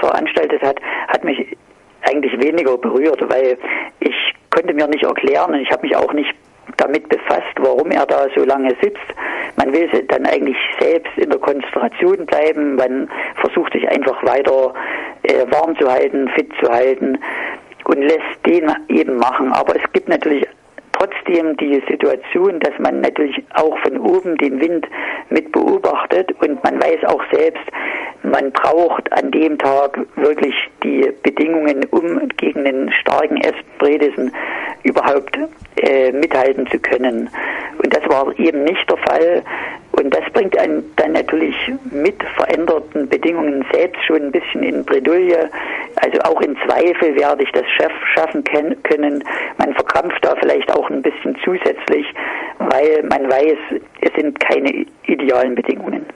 [0.00, 1.56] veranstaltet hat, hat mich
[2.02, 3.56] eigentlich weniger berührt, weil
[4.00, 4.14] ich
[4.50, 6.35] konnte mir nicht erklären und ich habe mich auch nicht
[6.76, 8.98] damit befasst, warum er da so lange sitzt.
[9.56, 14.72] Man will dann eigentlich selbst in der Konzentration bleiben, man versucht sich einfach weiter
[15.22, 17.18] äh, warm zu halten, fit zu halten
[17.85, 19.52] und lässt den eben machen.
[19.52, 20.46] Aber es gibt natürlich
[21.00, 24.86] trotzdem die Situation, dass man natürlich auch von oben den Wind
[25.30, 27.64] mit beobachtet und man weiß auch selbst,
[28.22, 34.32] man braucht an dem Tag wirklich die Bedingungen, um gegen den starken Esbredesen
[34.82, 35.38] überhaupt
[35.76, 37.30] äh, mithalten zu können.
[37.82, 39.42] Und das war eben nicht der Fall.
[40.00, 41.54] Und das bringt einen dann natürlich
[41.90, 45.50] mit veränderten Bedingungen selbst schon ein bisschen in Bredouille.
[45.96, 47.64] Also auch in Zweifel werde ich das
[48.14, 49.22] schaffen können.
[49.58, 52.06] Man verkrampft da vielleicht auch ein bisschen zusätzlich,
[52.58, 53.58] weil man weiß,
[54.00, 56.06] es sind keine idealen Bedingungen.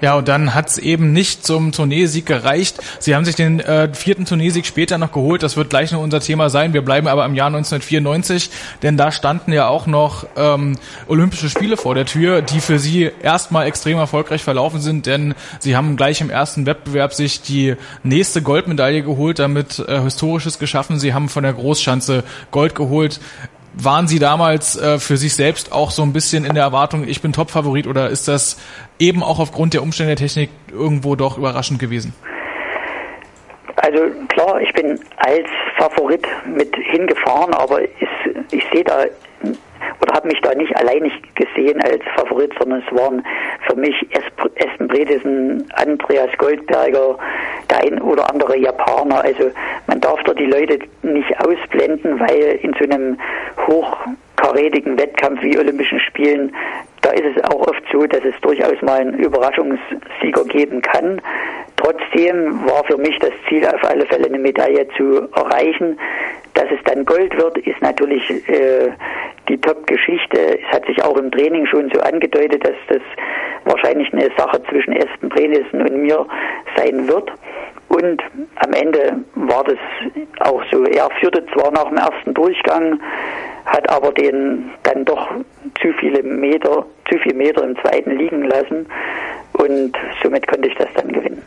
[0.00, 2.78] Ja, und dann hat's eben nicht zum Turniersieg gereicht.
[2.98, 5.42] Sie haben sich den äh, vierten Turniersieg später noch geholt.
[5.42, 6.72] Das wird gleich noch unser Thema sein.
[6.72, 8.50] Wir bleiben aber im Jahr 1994,
[8.82, 13.10] denn da standen ja auch noch ähm, Olympische Spiele vor der Tür, die für Sie
[13.22, 18.42] erstmal extrem erfolgreich verlaufen sind, denn Sie haben gleich im ersten Wettbewerb sich die nächste
[18.42, 20.98] Goldmedaille geholt, damit äh, Historisches geschaffen.
[20.98, 23.20] Sie haben von der Großschanze Gold geholt.
[23.74, 27.22] Waren Sie damals äh, für sich selbst auch so ein bisschen in der Erwartung, ich
[27.22, 28.58] bin Top-Favorit oder ist das
[28.98, 32.14] eben auch aufgrund der Umstände der Technik irgendwo doch überraschend gewesen?
[33.76, 39.04] Also klar, ich bin als Favorit mit hingefahren, aber ist, ich sehe da
[40.00, 43.24] oder habe mich da nicht alleinig gesehen als Favorit, sondern es waren
[43.68, 47.18] für mich Espen Bredesen, Andreas Goldberger,
[47.70, 49.22] der ein oder andere Japaner.
[49.22, 49.50] Also
[49.86, 53.18] man darf da die Leute nicht ausblenden, weil in so einem
[54.42, 56.54] hochkarätigen Wettkampf wie Olympischen Spielen,
[57.02, 61.20] da ist es auch oft so, dass es durchaus mal einen Überraschungssieger geben kann.
[61.76, 65.98] Trotzdem war für mich das Ziel auf alle Fälle eine Medaille zu erreichen.
[66.54, 68.90] Dass es dann Gold wird, ist natürlich äh,
[69.48, 70.60] die Top-Geschichte.
[70.60, 73.02] Es hat sich auch im Training schon so angedeutet, dass das
[73.64, 76.24] wahrscheinlich eine Sache zwischen Espen Brenissen und mir
[76.76, 77.32] sein wird.
[77.88, 78.22] Und
[78.56, 79.78] am Ende war das
[80.40, 80.84] auch so.
[80.84, 83.00] Er führte zwar nach dem ersten Durchgang,
[83.64, 85.30] hat aber den dann doch
[85.80, 88.86] zu viele Meter, zu viele Meter im zweiten liegen lassen
[89.54, 91.42] und somit konnte ich das dann gewinnen.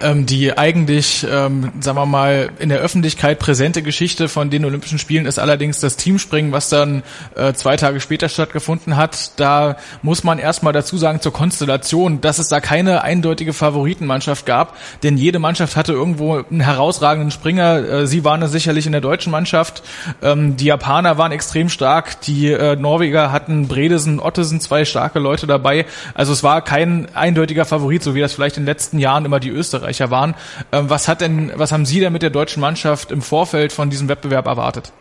[0.00, 4.98] Ähm, die eigentlich, ähm, sagen wir mal, in der Öffentlichkeit präsente Geschichte von den Olympischen
[4.98, 7.02] Spielen ist allerdings das Teamspringen, was dann
[7.34, 9.38] äh, zwei Tage später stattgefunden hat.
[9.38, 14.76] Da muss man erstmal dazu sagen zur Konstellation, dass es da keine eindeutige Favoritenmannschaft gab,
[15.02, 17.76] denn jede Mannschaft hatte irgendwo einen herausragenden Springer.
[17.76, 19.82] Äh, sie waren es sicherlich in der deutschen Mannschaft.
[20.22, 25.46] Ähm, die Japaner waren extrem stark, die äh, Norweger hatten Bredesen, Ottesen, zwei starke Leute
[25.46, 25.86] dabei.
[26.14, 29.24] Also es war kein eindeutiger eindeutiger Favorit, so wie das vielleicht in den letzten Jahren
[29.24, 30.34] immer die Österreicher waren.
[30.72, 33.88] Ähm, was hat denn, was haben Sie denn mit der deutschen Mannschaft im Vorfeld von
[33.88, 34.92] diesem Wettbewerb erwartet?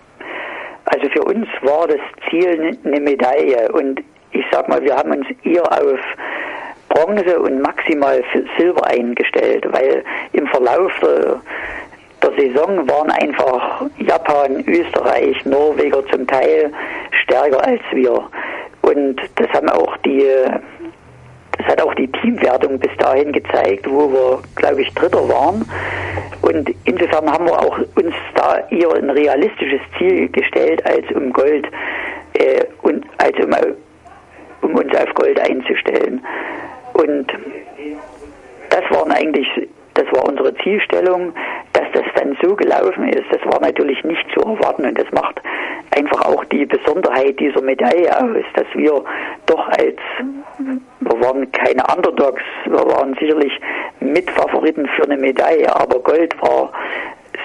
[0.85, 1.99] Also für uns war das
[2.29, 3.99] Ziel eine Medaille und
[4.31, 5.99] ich sag mal, wir haben uns eher auf
[6.87, 8.23] Bronze und maximal
[8.57, 11.41] Silber eingestellt, weil im Verlauf der,
[12.23, 16.71] der Saison waren einfach Japan, Österreich, Norweger zum Teil
[17.23, 18.23] stärker als wir.
[18.81, 20.25] Und das haben auch die
[21.59, 25.65] das hat auch die Teamwertung bis dahin gezeigt, wo wir, glaube ich, Dritter waren.
[26.41, 31.67] Und insofern haben wir auch uns da eher ein realistisches Ziel gestellt, als um Gold
[32.33, 33.51] äh, und als um,
[34.61, 36.25] um uns auf Gold einzustellen.
[36.93, 37.27] Und
[38.69, 39.47] das waren eigentlich
[39.99, 41.33] das war unsere Zielstellung.
[41.73, 45.39] Dass das dann so gelaufen ist, das war natürlich nicht zu erwarten und das macht
[45.95, 49.03] einfach auch die Besonderheit dieser Medaille aus, dass wir
[49.45, 49.97] doch als,
[50.57, 53.53] wir waren keine Underdogs, wir waren sicherlich
[53.99, 56.71] Mitfavoriten für eine Medaille, aber Gold war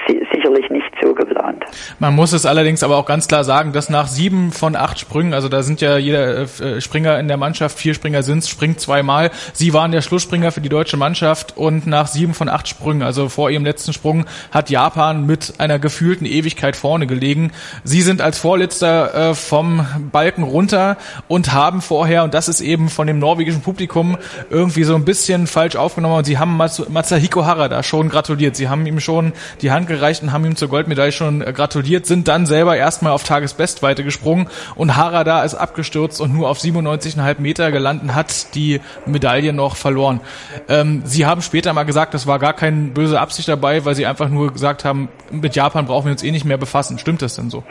[0.06, 1.64] sicherlich nicht so geplant.
[1.98, 5.34] Man muss es allerdings aber auch ganz klar sagen, dass nach sieben von acht Sprüngen,
[5.34, 9.30] also da sind ja jeder äh, Springer in der Mannschaft, vier Springer sind springt zweimal.
[9.52, 13.28] Sie waren der Schlussspringer für die deutsche Mannschaft und nach sieben von acht Sprüngen, also
[13.28, 17.52] vor ihrem letzten Sprung, hat Japan mit einer gefühlten Ewigkeit vorne gelegen.
[17.84, 20.96] Sie sind als Vorletzter äh, vom Balken runter
[21.28, 24.18] und haben vorher, und das ist eben von dem norwegischen Publikum
[24.50, 28.56] irgendwie so ein bisschen falsch aufgenommen, und sie haben Masahiko Harada schon gratuliert.
[28.56, 32.07] Sie haben ihm schon die Hand gereicht und haben ihm zur Goldmedaille schon äh, gratuliert,
[32.07, 37.40] sind dann selber erstmal auf Tagesbestweite gesprungen und Harada ist abgestürzt und nur auf 97,5
[37.40, 40.20] Meter gelandet, hat die Medaille noch verloren.
[40.68, 44.07] Ähm, sie haben später mal gesagt, das war gar keine böse Absicht dabei, weil sie
[44.07, 46.98] einfach nur gesagt haben, mit Japan brauchen wir uns eh nicht mehr befassen.
[46.98, 47.64] Stimmt das denn so?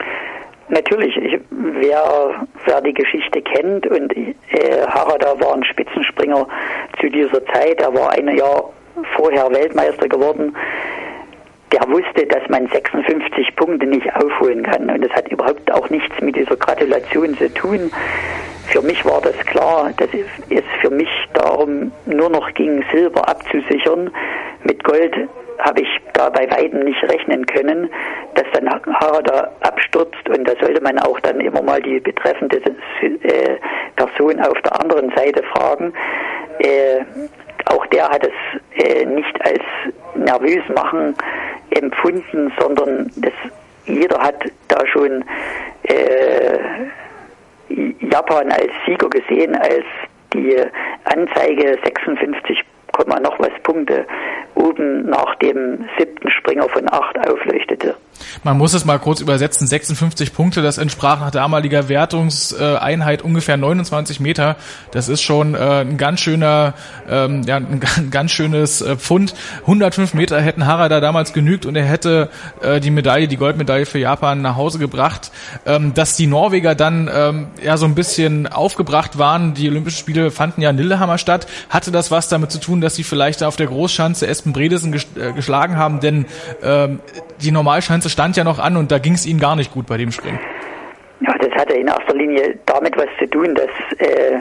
[0.68, 6.46] natürlich, ich, wer, wer die Geschichte kennt und äh, Harada war ein Spitzenspringer
[7.00, 8.70] zu dieser Zeit, er war ein Jahr
[9.16, 10.54] vorher Weltmeister geworden,
[11.74, 14.88] der wusste, dass man 56 Punkte nicht aufholen kann.
[14.88, 17.90] Und das hat überhaupt auch nichts mit dieser Gratulation zu tun.
[18.68, 20.08] Für mich war das klar, dass
[20.50, 24.10] es für mich darum nur noch ging, Silber abzusichern.
[24.62, 25.16] Mit Gold
[25.58, 27.90] habe ich da bei Weitem nicht rechnen können,
[28.34, 33.56] dass dann Harada abstürzt und da sollte man auch dann immer mal die betreffende äh,
[33.96, 35.92] Person auf der anderen Seite fragen.
[36.58, 37.00] Äh,
[37.66, 39.62] auch der hat es äh, nicht als
[40.14, 41.14] nervös machen
[41.70, 43.32] empfunden, sondern das,
[43.86, 44.36] jeder hat
[44.68, 45.24] da schon
[45.84, 46.58] äh,
[48.00, 49.84] Japan als Sieger gesehen, als
[50.32, 50.56] die
[51.04, 52.62] Anzeige 56
[53.22, 54.06] noch was Punkte
[54.54, 57.96] oben nach dem siebten Springer von acht aufleuchtete.
[58.42, 59.66] Man muss es mal kurz übersetzen.
[59.66, 64.56] 56 Punkte, das entsprach nach damaliger Wertungseinheit ungefähr 29 Meter.
[64.90, 66.74] Das ist schon äh, ein ganz schöner,
[67.08, 69.34] ähm, ja, ein ganz schönes äh, Pfund.
[69.62, 72.30] 105 Meter hätten Harada damals genügt und er hätte
[72.62, 75.30] äh, die Medaille, die Goldmedaille für Japan nach Hause gebracht.
[75.66, 80.30] Ähm, dass die Norweger dann ähm, ja so ein bisschen aufgebracht waren, die Olympischen Spiele
[80.30, 83.56] fanden ja in Lillehammer statt, hatte das was damit zu tun, dass sie vielleicht auf
[83.56, 86.26] der Großschanze Espen Bredesen geschlagen haben, denn
[87.40, 89.96] die Normalschanze stand ja noch an und da ging es ihnen gar nicht gut bei
[89.96, 90.38] dem Springen.
[91.20, 94.40] Ja, das hatte in erster Linie damit was zu tun, dass äh,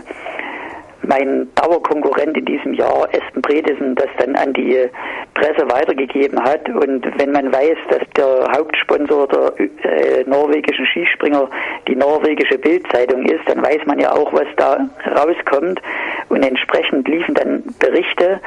[1.08, 4.89] mein Dauerkonkurrent in diesem Jahr, Espen Bredesen, das dann an die
[5.34, 6.67] Presse weitergegeben hat.
[6.69, 11.49] Und wenn man weiß, dass der Hauptsponsor der äh, norwegischen Skispringer
[11.88, 14.78] die norwegische Bildzeitung ist, dann weiß man ja auch, was da
[15.15, 15.82] rauskommt.
[16.30, 18.39] Und entsprechend liefen dann Berichte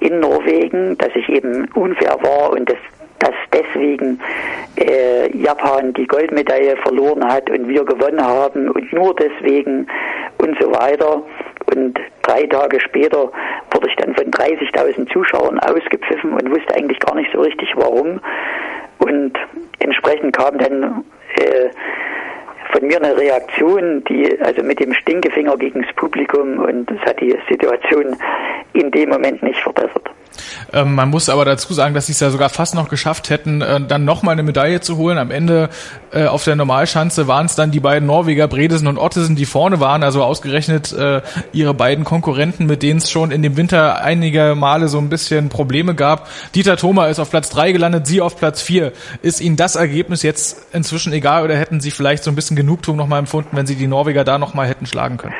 [0.00, 2.78] in Norwegen, dass ich eben unfair war und das
[3.22, 4.20] dass deswegen
[4.76, 9.86] äh, Japan die Goldmedaille verloren hat und wir gewonnen haben und nur deswegen
[10.38, 11.22] und so weiter.
[11.74, 13.30] Und drei Tage später
[13.70, 18.20] wurde ich dann von 30.000 Zuschauern ausgepfiffen und wusste eigentlich gar nicht so richtig warum.
[18.98, 19.38] Und
[19.78, 21.04] entsprechend kam dann
[21.36, 21.70] äh,
[22.72, 27.20] von mir eine Reaktion, die also mit dem Stinkefinger gegen das Publikum und das hat
[27.20, 28.16] die Situation
[28.74, 30.08] in dem Moment nicht verbessert.
[30.72, 33.60] Ähm, man muss aber dazu sagen, dass sie es ja sogar fast noch geschafft hätten,
[33.60, 35.18] äh, dann nochmal eine Medaille zu holen.
[35.18, 35.68] Am Ende
[36.12, 39.80] äh, auf der Normalschanze waren es dann die beiden Norweger, Bredesen und Ottesen, die vorne
[39.80, 41.20] waren, also ausgerechnet äh,
[41.52, 45.48] ihre beiden Konkurrenten, mit denen es schon in dem Winter einige Male so ein bisschen
[45.48, 46.28] Probleme gab.
[46.54, 48.92] Dieter Thoma ist auf Platz drei gelandet, sie auf Platz vier.
[49.20, 52.96] Ist Ihnen das Ergebnis jetzt inzwischen egal oder hätten Sie vielleicht so ein bisschen Genugtuung
[52.96, 55.34] nochmal empfunden, wenn Sie die Norweger da nochmal hätten schlagen können?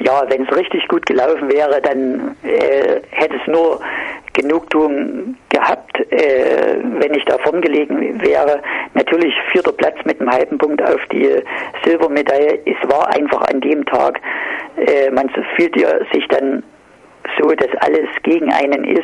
[0.00, 3.80] Ja, wenn es richtig gut gelaufen wäre, dann äh, hätte es nur
[4.34, 8.60] Genugtuung gehabt, äh, wenn ich davon gelegen wäre.
[8.94, 11.42] Natürlich vierter Platz mit einem halben Punkt auf die
[11.84, 12.60] Silbermedaille.
[12.66, 14.20] Es war einfach an dem Tag,
[14.76, 15.74] äh, man fühlt
[16.12, 16.62] sich dann
[17.38, 19.02] so, dass alles gegen einen ist.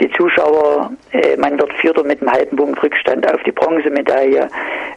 [0.00, 4.48] Die Zuschauer, äh, man wird Vierter mit einem halben Punkt Rückstand auf die Bronzemedaille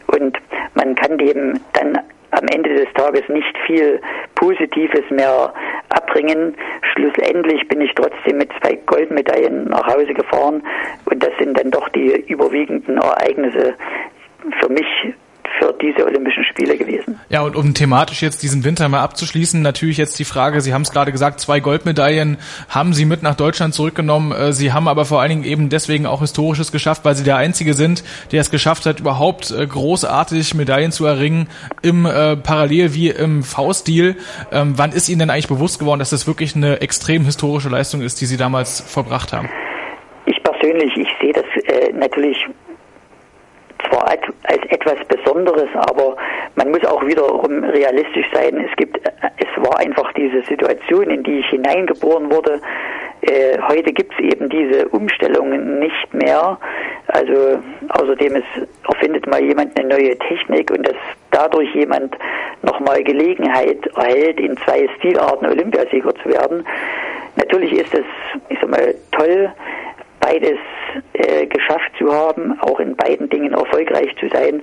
[0.08, 0.38] und
[0.74, 1.98] man kann dem dann
[2.32, 4.00] am Ende des Tages nicht viel
[4.34, 5.52] Positives mehr
[5.90, 6.54] abbringen.
[6.92, 10.62] Schlussendlich bin ich trotzdem mit zwei Goldmedaillen nach Hause gefahren
[11.06, 13.74] und das sind dann doch die überwiegenden Ereignisse
[14.60, 15.14] für mich
[15.58, 17.18] für diese Olympischen Spiele gewesen.
[17.28, 20.82] Ja, und um thematisch jetzt diesen Winter mal abzuschließen, natürlich jetzt die Frage, Sie haben
[20.82, 22.38] es gerade gesagt, zwei Goldmedaillen
[22.68, 24.32] haben Sie mit nach Deutschland zurückgenommen.
[24.32, 27.36] Äh, Sie haben aber vor allen Dingen eben deswegen auch Historisches geschafft, weil Sie der
[27.36, 31.48] Einzige sind, der es geschafft hat, überhaupt äh, großartig Medaillen zu erringen,
[31.82, 34.16] im äh, Parallel wie im V-Stil.
[34.50, 38.02] Ähm, wann ist Ihnen denn eigentlich bewusst geworden, dass das wirklich eine extrem historische Leistung
[38.02, 39.48] ist, die Sie damals verbracht haben?
[40.26, 42.36] Ich persönlich, ich sehe das äh, natürlich
[43.88, 46.16] zwar als etwas Besonderes, aber
[46.56, 48.64] man muss auch wiederum realistisch sein.
[48.68, 52.60] Es gibt, es war einfach diese Situation, in die ich hineingeboren wurde.
[53.22, 56.58] Äh, heute gibt es eben diese Umstellungen nicht mehr.
[57.06, 57.58] Also
[57.90, 60.96] außerdem ist, erfindet mal jemand eine neue Technik und dass
[61.30, 62.16] dadurch jemand
[62.62, 66.66] nochmal Gelegenheit erhält, in zwei Stilarten Olympiasieger zu werden.
[67.36, 68.04] Natürlich ist es,
[68.48, 69.50] ich sag mal, toll,
[70.22, 70.58] beides
[71.12, 74.62] äh, geschafft zu haben, auch in beiden Dingen erfolgreich zu sein.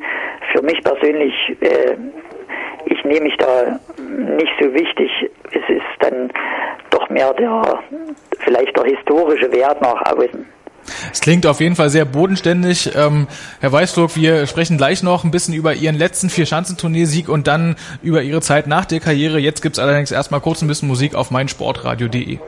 [0.54, 1.96] Für mich persönlich, äh,
[2.86, 3.80] ich nehme mich da
[4.38, 5.12] nicht so wichtig.
[5.52, 6.32] Es ist dann
[6.90, 7.80] doch mehr der,
[8.40, 10.46] vielleicht der historische Wert nach außen.
[11.12, 12.96] Es klingt auf jeden Fall sehr bodenständig.
[12.96, 13.28] Ähm,
[13.60, 18.22] Herr Weißflog, wir sprechen gleich noch ein bisschen über Ihren letzten Vier-Schanzentournee-Sieg und dann über
[18.24, 19.40] Ihre Zeit nach der Karriere.
[19.40, 22.40] Jetzt gibt's allerdings erstmal kurz ein bisschen Musik auf meinsportradio.de.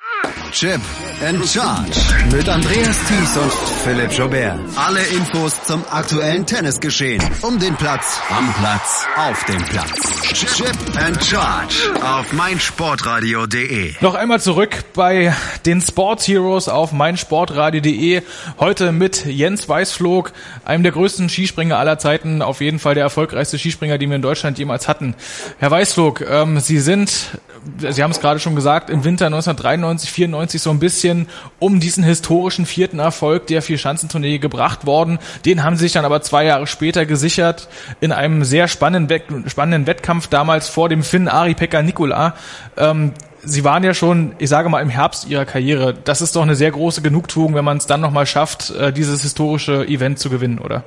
[0.52, 0.82] Chip
[1.26, 2.00] and Charge
[2.32, 3.52] mit Andreas Thies und
[3.84, 4.60] Philipp Jobert.
[4.76, 7.24] Alle Infos zum aktuellen Tennisgeschehen.
[7.42, 10.34] Um den Platz, am Platz, auf dem Platz.
[10.34, 13.94] Chip and Charge auf meinsportradio.de.
[14.02, 15.34] Noch einmal zurück bei
[15.66, 18.22] den Sports Heroes auf meinsportradio.de.
[18.60, 20.34] Heute mit Jens Weißflog,
[20.66, 22.42] einem der größten Skispringer aller Zeiten.
[22.42, 25.16] Auf jeden Fall der erfolgreichste Skispringer, den wir in Deutschland jemals hatten.
[25.60, 27.40] Herr Weißflog, ähm, Sie sind
[27.78, 31.28] Sie haben es gerade schon gesagt, im Winter 1993, 94 so ein bisschen
[31.60, 35.20] um diesen historischen vierten Erfolg der Vierschanzentournee gebracht worden.
[35.46, 37.68] Den haben sie sich dann aber zwei Jahre später gesichert
[38.00, 42.36] in einem sehr spannenden, spannenden Wettkampf damals vor dem Finn Ari-Pekka Nikola.
[42.78, 45.96] Ähm, Sie waren ja schon, ich sage mal, im Herbst Ihrer Karriere.
[45.96, 49.24] Das ist doch eine sehr große Genugtuung, wenn man es dann nochmal schafft, äh, dieses
[49.24, 50.84] historische Event zu gewinnen, oder?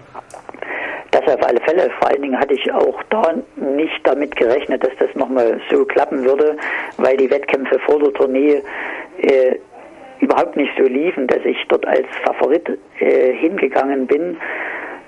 [1.15, 1.89] Das auf alle Fälle.
[2.01, 6.25] Vor allen Dingen hatte ich auch da nicht damit gerechnet, dass das nochmal so klappen
[6.25, 6.57] würde,
[6.97, 8.61] weil die Wettkämpfe vor der Tournee
[9.19, 9.55] äh,
[10.19, 14.37] überhaupt nicht so liefen, dass ich dort als Favorit äh, hingegangen bin.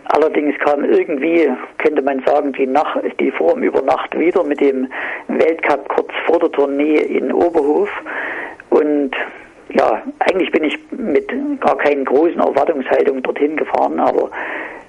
[0.05, 4.87] Allerdings kam irgendwie, könnte man sagen, die, Nacht, die Form über Nacht wieder mit dem
[5.27, 7.91] Weltcup kurz vor der Tournee in Oberhof.
[8.71, 9.11] Und
[9.71, 11.29] ja, eigentlich bin ich mit
[11.61, 14.31] gar keinen großen Erwartungshaltungen dorthin gefahren, aber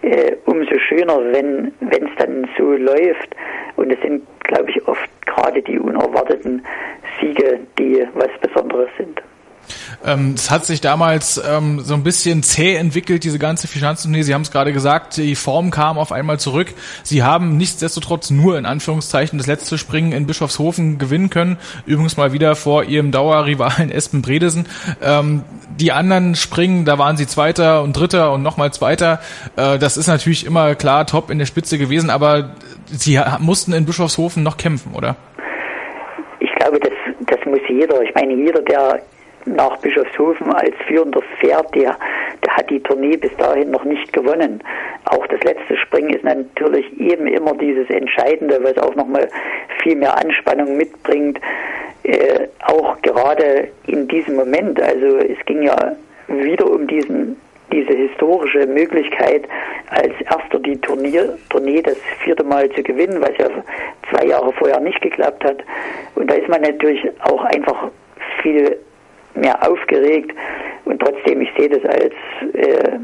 [0.01, 3.35] äh, umso schöner, wenn es dann so läuft.
[3.75, 6.63] Und es sind, glaube ich, oft gerade die unerwarteten
[7.19, 9.21] Siege, die was Besonderes sind.
[10.05, 14.23] Ähm, es hat sich damals ähm, so ein bisschen zäh entwickelt, diese ganze Finanztournee.
[14.23, 16.73] Sie haben es gerade gesagt, die Form kam auf einmal zurück.
[17.03, 21.57] Sie haben nichtsdestotrotz nur in Anführungszeichen das letzte Springen in Bischofshofen gewinnen können.
[21.85, 24.67] Übrigens mal wieder vor ihrem Dauerrivalen Espen Bredesen.
[25.01, 25.43] Ähm,
[25.79, 29.19] die anderen Springen, da waren sie Zweiter und Dritter und nochmal Zweiter.
[29.55, 32.55] Äh, das ist natürlich immer klar top in der Spitze gewesen, aber
[32.85, 35.15] sie mussten in Bischofshofen noch kämpfen, oder?
[36.39, 36.93] Ich glaube, das,
[37.27, 38.01] das muss jeder.
[38.01, 39.01] Ich meine, jeder, der
[39.55, 41.97] nach Bischofshofen als Führender fährt, der,
[42.45, 44.61] der hat die Tournee bis dahin noch nicht gewonnen.
[45.05, 49.27] Auch das letzte Springen ist natürlich eben immer dieses Entscheidende, was auch nochmal
[49.81, 51.39] viel mehr Anspannung mitbringt,
[52.03, 54.81] äh, auch gerade in diesem Moment.
[54.81, 55.95] Also es ging ja
[56.27, 57.37] wieder um diesen
[57.71, 59.43] diese historische Möglichkeit,
[59.89, 63.49] als erster die Turnier, Tournee das vierte Mal zu gewinnen, was ja
[64.09, 65.57] zwei Jahre vorher nicht geklappt hat.
[66.15, 67.89] Und da ist man natürlich auch einfach
[68.41, 68.77] viel
[69.37, 70.31] mehr aufgeregt
[70.85, 72.13] und trotzdem, ich sehe das als
[72.53, 72.99] äh,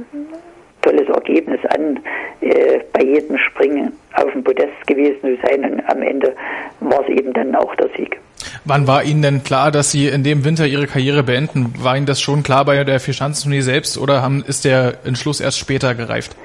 [0.82, 2.00] tolles Ergebnis an,
[2.42, 6.36] äh, bei jedem Springen auf dem Podest gewesen zu sein und am Ende
[6.82, 8.20] war es eben dann auch der Sieg.
[8.66, 11.74] Wann war Ihnen denn klar, dass Sie in dem Winter Ihre Karriere beenden?
[11.80, 15.60] War Ihnen das schon klar bei der Vierschanzentournee selbst oder haben, ist der Entschluss erst
[15.60, 16.36] später gereift?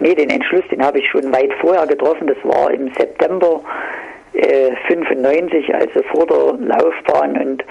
[0.00, 2.26] Nee, den Entschluss, den habe ich schon weit vorher getroffen.
[2.26, 3.60] Das war im September
[4.34, 7.64] äh, 95, also vor der Laufbahn und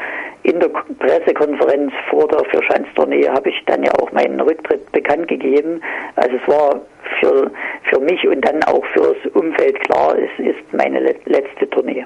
[0.43, 5.82] in der Pressekonferenz vor der Vierschanztournee habe ich dann ja auch meinen Rücktritt bekannt gegeben.
[6.16, 6.82] Also es war
[7.20, 7.51] für,
[7.89, 12.05] für mich und dann auch fürs Umfeld klar, es ist meine letzte Tournee.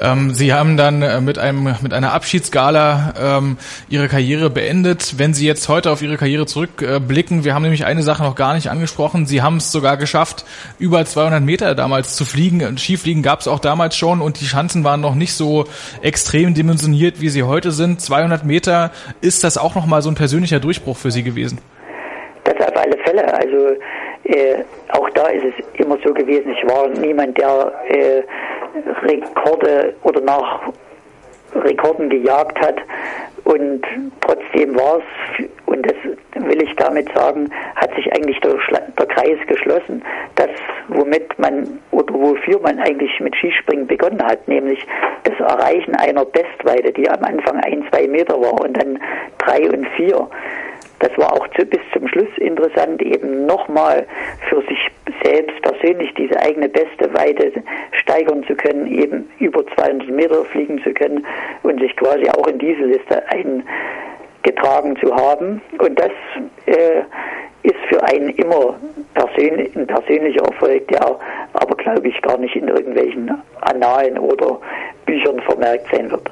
[0.00, 3.56] Ähm, Sie haben dann äh, mit einem mit einer Abschiedsgala ähm,
[3.88, 5.18] Ihre Karriere beendet.
[5.18, 8.34] Wenn Sie jetzt heute auf Ihre Karriere zurückblicken, äh, wir haben nämlich eine Sache noch
[8.34, 9.26] gar nicht angesprochen.
[9.26, 10.44] Sie haben es sogar geschafft,
[10.78, 12.78] über 200 Meter damals zu fliegen.
[12.78, 15.64] Skifliegen gab es auch damals schon und die Schanzen waren noch nicht so
[16.00, 18.00] extrem dimensioniert, wie sie heute sind.
[18.00, 18.90] 200 Meter
[19.20, 21.58] ist das auch noch mal so ein persönlicher Durchbruch für Sie gewesen?
[22.44, 23.32] Das auf alle Fälle.
[23.34, 23.76] Also
[24.24, 26.52] äh, auch da ist es immer so gewesen.
[26.52, 28.22] Ich war niemand, der äh,
[29.02, 30.60] Rekorde oder nach
[31.54, 32.76] Rekorden gejagt hat.
[33.44, 33.82] Und
[34.20, 35.96] trotzdem war es, und das
[36.34, 38.54] will ich damit sagen, hat sich eigentlich der,
[38.98, 40.02] der, Kreis geschlossen.
[40.36, 40.50] Das,
[40.88, 44.86] womit man oder wofür man eigentlich mit Skispringen begonnen hat, nämlich
[45.24, 48.98] das Erreichen einer Bestweite, die am Anfang ein, zwei Meter war und dann
[49.38, 50.28] drei und vier.
[51.02, 54.06] Das war auch zu, bis zum Schluss interessant, eben nochmal
[54.48, 54.88] für sich
[55.24, 57.52] selbst persönlich diese eigene beste Weite
[57.90, 61.26] steigern zu können, eben über 200 Meter fliegen zu können
[61.64, 65.60] und sich quasi auch in diese Liste eingetragen zu haben.
[65.78, 66.12] Und das
[66.66, 67.02] äh,
[67.64, 68.76] ist für einen immer
[69.14, 71.18] persönlich, ein persönlicher Erfolg, der
[71.54, 74.60] aber, glaube ich, gar nicht in irgendwelchen Annalen oder
[75.12, 76.30] Büchern vermerkt sein wird.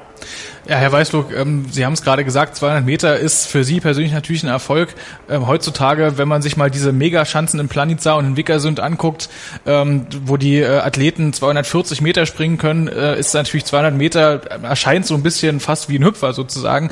[0.67, 4.13] Ja, Herr Weißlug, ähm, Sie haben es gerade gesagt, 200 Meter ist für Sie persönlich
[4.13, 4.89] natürlich ein Erfolg.
[5.29, 9.29] Ähm, heutzutage, wenn man sich mal diese Megaschanzen in Planica und in Wickersund anguckt,
[9.65, 15.07] ähm, wo die äh, Athleten 240 Meter springen können, äh, ist natürlich 200 Meter, erscheint
[15.07, 16.89] so ein bisschen fast wie ein Hüpfer sozusagen.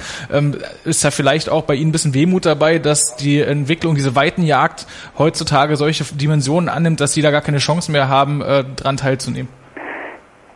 [0.84, 4.88] Ist da vielleicht auch bei Ihnen ein bisschen Wehmut dabei, dass die Entwicklung, diese Weitenjagd
[5.18, 9.50] heutzutage solche Dimensionen annimmt, dass Sie da gar keine Chance mehr haben, äh, dran teilzunehmen?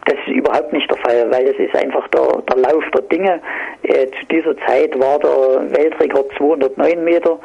[0.06, 3.40] Das ist überhaupt nicht der Fall, weil es ist einfach der, der Lauf der Dinge.
[3.84, 7.40] Äh, zu dieser Zeit war der Weltrekord 209 Meter.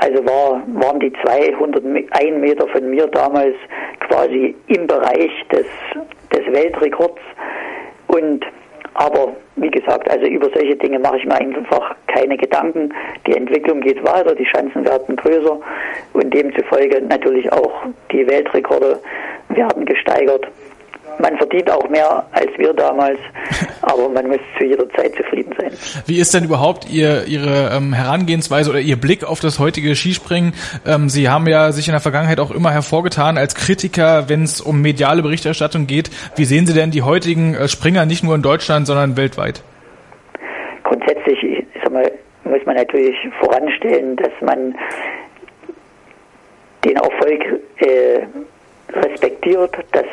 [0.00, 3.54] Also war, waren die 201 Meter von mir damals
[4.00, 5.66] quasi im Bereich des,
[6.32, 7.20] des Weltrekords.
[8.08, 8.44] Und
[8.94, 12.92] aber wie gesagt, also über solche Dinge mache ich mir einfach keine Gedanken.
[13.26, 15.58] Die Entwicklung geht weiter, die Chancen werden größer
[16.12, 17.72] und demzufolge natürlich auch
[18.10, 19.00] die Weltrekorde
[19.48, 20.46] werden gesteigert
[21.18, 23.18] man verdient auch mehr als wir damals,
[23.82, 25.72] aber man muss zu jeder Zeit zufrieden sein.
[26.06, 30.54] Wie ist denn überhaupt Ihr, Ihre ähm, Herangehensweise oder Ihr Blick auf das heutige Skispringen?
[30.86, 34.60] Ähm, Sie haben ja sich in der Vergangenheit auch immer hervorgetan als Kritiker, wenn es
[34.60, 36.10] um mediale Berichterstattung geht.
[36.36, 39.62] Wie sehen Sie denn die heutigen äh, Springer nicht nur in Deutschland, sondern weltweit?
[40.84, 42.10] Grundsätzlich ich sag mal,
[42.44, 44.74] muss man natürlich voranstellen, dass man
[46.84, 48.20] den Erfolg äh,
[48.94, 50.04] respektiert, dass,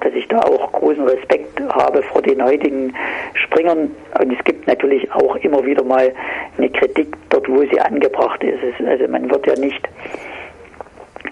[0.00, 2.94] dass ich da auch großen Respekt habe vor den heutigen
[3.34, 3.90] Springern.
[4.20, 6.12] Und es gibt natürlich auch immer wieder mal
[6.56, 8.58] eine Kritik dort, wo sie angebracht ist.
[8.86, 9.88] Also man wird ja nicht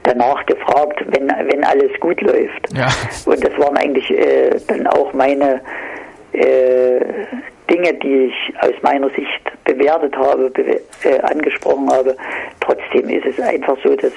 [0.03, 2.73] danach gefragt, wenn, wenn alles gut läuft.
[2.77, 2.89] Ja.
[3.25, 5.61] Und das waren eigentlich äh, dann auch meine
[6.33, 7.01] äh,
[7.71, 12.17] Dinge, die ich aus meiner Sicht bewertet habe, be äh, angesprochen habe.
[12.61, 14.13] Trotzdem ist es einfach so, dass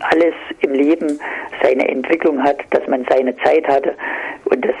[0.00, 1.18] alles im Leben
[1.62, 3.94] seine Entwicklung hat, dass man seine Zeit hatte
[4.44, 4.74] und dass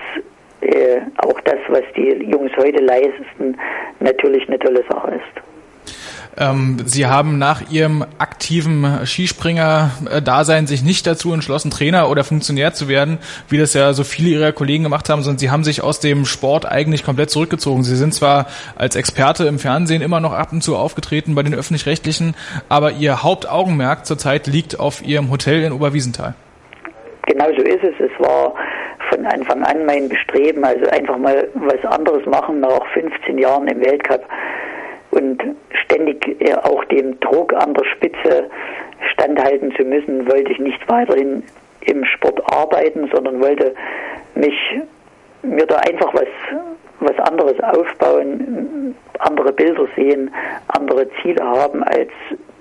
[0.60, 3.56] äh, auch das, was die Jungs heute leisten,
[4.00, 5.55] natürlich eine tolle Sache ist.
[6.38, 12.88] Ähm, Sie haben nach Ihrem aktiven Skispringer-Dasein sich nicht dazu entschlossen, Trainer oder Funktionär zu
[12.88, 13.18] werden,
[13.48, 16.26] wie das ja so viele Ihrer Kollegen gemacht haben, sondern Sie haben sich aus dem
[16.26, 17.84] Sport eigentlich komplett zurückgezogen.
[17.84, 21.54] Sie sind zwar als Experte im Fernsehen immer noch ab und zu aufgetreten bei den
[21.54, 22.34] Öffentlich-Rechtlichen,
[22.68, 26.34] aber Ihr Hauptaugenmerk zurzeit liegt auf Ihrem Hotel in Oberwiesenthal.
[27.26, 27.94] Genau so ist es.
[27.98, 28.54] Es war
[29.10, 33.80] von Anfang an mein Bestreben, also einfach mal was anderes machen nach 15 Jahren im
[33.80, 34.22] Weltcup
[35.16, 35.42] und
[35.84, 38.50] ständig äh, auch dem Druck an der Spitze
[39.12, 41.42] standhalten zu müssen, wollte ich nicht weiterhin
[41.80, 43.74] im Sport arbeiten, sondern wollte
[44.34, 44.54] mich
[45.42, 46.28] mir da einfach was
[47.00, 50.30] was anderes aufbauen, andere Bilder sehen,
[50.68, 52.10] andere Ziele haben als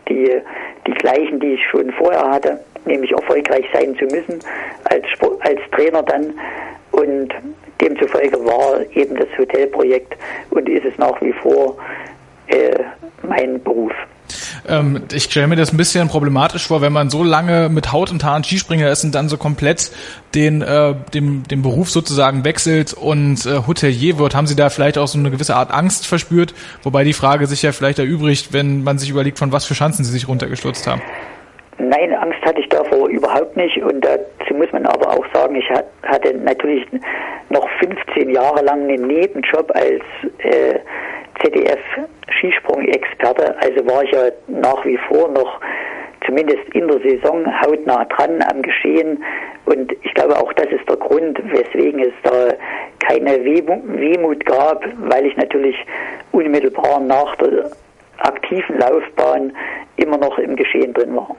[0.10, 0.42] die,
[0.86, 4.40] die gleichen, die ich schon vorher hatte, nämlich erfolgreich sein zu müssen
[4.86, 5.06] als,
[5.42, 6.34] als Trainer dann.
[6.92, 7.34] Und
[7.82, 10.16] demzufolge war eben das Hotelprojekt
[10.52, 11.78] und ist es nach wie vor
[12.48, 12.84] äh,
[13.28, 13.92] mein Beruf.
[14.68, 18.12] Ähm, ich stelle mir das ein bisschen problematisch vor, wenn man so lange mit Haut
[18.12, 19.92] und Haaren Skispringer ist und dann so komplett
[20.34, 24.36] den, äh, dem, den Beruf sozusagen wechselt und äh, Hotelier wird.
[24.36, 26.54] Haben Sie da vielleicht auch so eine gewisse Art Angst verspürt?
[26.84, 30.04] Wobei die Frage sich ja vielleicht erübrigt, wenn man sich überlegt, von was für Chancen
[30.04, 31.02] Sie sich runtergestürzt haben.
[31.78, 33.82] Nein, Angst hatte ich davor überhaupt nicht.
[33.82, 36.88] Und dazu muss man aber auch sagen, ich hatte natürlich
[37.50, 40.02] noch 15 Jahre lang einen Nebenjob als
[40.40, 40.80] äh,
[41.42, 43.56] ZDF-Skisprung-Experte.
[43.60, 45.60] Also war ich ja nach wie vor noch
[46.26, 49.22] zumindest in der Saison hautnah dran am Geschehen.
[49.66, 52.54] Und ich glaube, auch das ist der Grund, weswegen es da
[53.00, 55.76] keine Wehmut gab, weil ich natürlich
[56.32, 57.72] unmittelbar nach der
[58.20, 59.52] aktiven Laufbahn
[59.98, 61.36] immer noch im Geschehen drin war.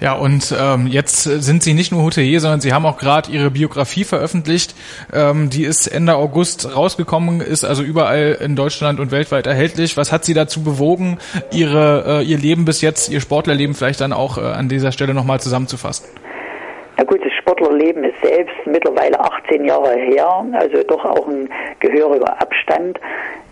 [0.00, 3.50] Ja, und ähm, jetzt sind Sie nicht nur Hotelier, sondern Sie haben auch gerade Ihre
[3.50, 4.74] Biografie veröffentlicht.
[5.12, 9.96] Ähm, die ist Ende August rausgekommen, ist also überall in Deutschland und weltweit erhältlich.
[9.96, 11.18] Was hat Sie dazu bewogen,
[11.52, 15.14] Ihre, äh, Ihr Leben bis jetzt, Ihr Sportlerleben vielleicht dann auch äh, an dieser Stelle
[15.14, 16.06] nochmal zusammenzufassen?
[16.96, 21.48] Na gut, das Sportlerleben ist selbst mittlerweile 18 Jahre her, also doch auch ein
[21.78, 22.98] gehöriger Abstand.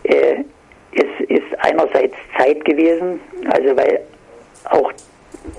[0.02, 0.44] Äh,
[0.92, 3.20] es ist einerseits Zeit gewesen,
[3.52, 4.00] also weil
[4.70, 4.92] auch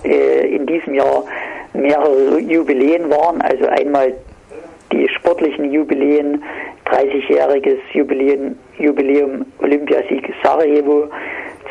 [0.04, 1.24] äh, in diesem Jahr
[1.74, 3.42] mehrere Jubiläen waren.
[3.42, 4.14] Also einmal
[4.92, 6.44] die sportlichen Jubiläen,
[6.86, 11.10] 30-jähriges Jubiläum, Jubiläum Olympiasieg Sarajevo,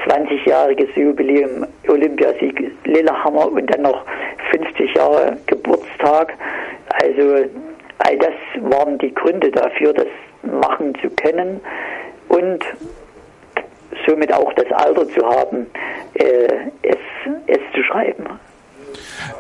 [0.07, 4.05] 20-jähriges Jubiläum Olympiasieg Lillehammer und dann noch
[4.51, 6.35] 50 Jahre Geburtstag.
[7.03, 7.47] Also
[7.99, 8.35] all das
[8.71, 10.07] waren die Gründe dafür, das
[10.43, 11.61] machen zu können
[12.29, 12.65] und
[14.07, 15.67] somit auch das Alter zu haben,
[16.15, 16.25] äh,
[16.83, 16.97] es,
[17.47, 18.25] es zu schreiben.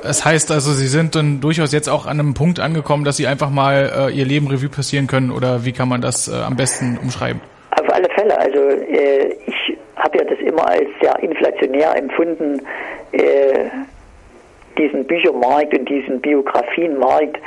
[0.02, 3.26] Das heißt also, Sie sind dann durchaus jetzt auch an einem Punkt angekommen, dass Sie
[3.26, 6.56] einfach mal äh, Ihr Leben Revue passieren können oder wie kann man das äh, am
[6.56, 7.40] besten umschreiben?
[7.70, 8.38] Auf alle Fälle.
[8.38, 12.60] Also äh, ich habe ja das immer als sehr inflationär empfunden,
[13.12, 13.68] äh,
[14.78, 17.38] diesen Büchermarkt und diesen Biografienmarkt,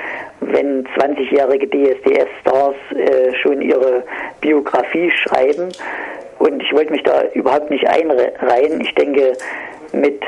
[0.41, 4.03] wenn 20-jährige DSDS-Stars äh, schon ihre
[4.41, 5.69] Biografie schreiben.
[6.39, 8.82] Und ich wollte mich da überhaupt nicht einreihen.
[8.82, 9.34] Ich denke,
[9.91, 10.21] mit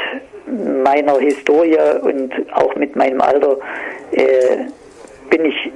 [0.84, 3.58] meiner Historie und auch mit meinem Alter
[4.12, 4.58] äh,
[5.30, 5.72] bin ich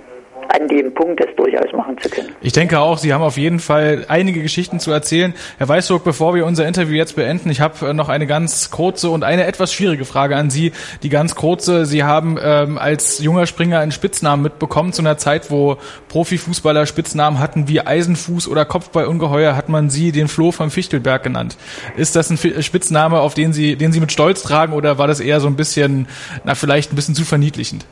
[0.50, 2.30] an dem Punkt, das durchaus machen zu können.
[2.42, 5.34] Ich denke auch, Sie haben auf jeden Fall einige Geschichten zu erzählen.
[5.58, 9.10] Herr Weißburg, bevor wir unser Interview jetzt beenden, ich habe äh, noch eine ganz kurze
[9.10, 10.72] und eine etwas schwierige Frage an Sie.
[11.04, 14.94] Die ganz kurze, Sie haben ähm, als junger Springer einen Spitznamen mitbekommen.
[14.94, 15.78] Zu einer Zeit, wo
[16.10, 21.58] Profifußballer Spitznamen hatten wie Eisenfuß oder Kopfballungeheuer, hat man Sie den Floh vom Fichtelberg genannt.
[21.98, 25.20] Ist das ein Spitzname, auf den Sie, den Sie mit Stolz tragen oder war das
[25.20, 26.08] eher so ein bisschen,
[26.44, 27.86] na vielleicht ein bisschen zu verniedlichend?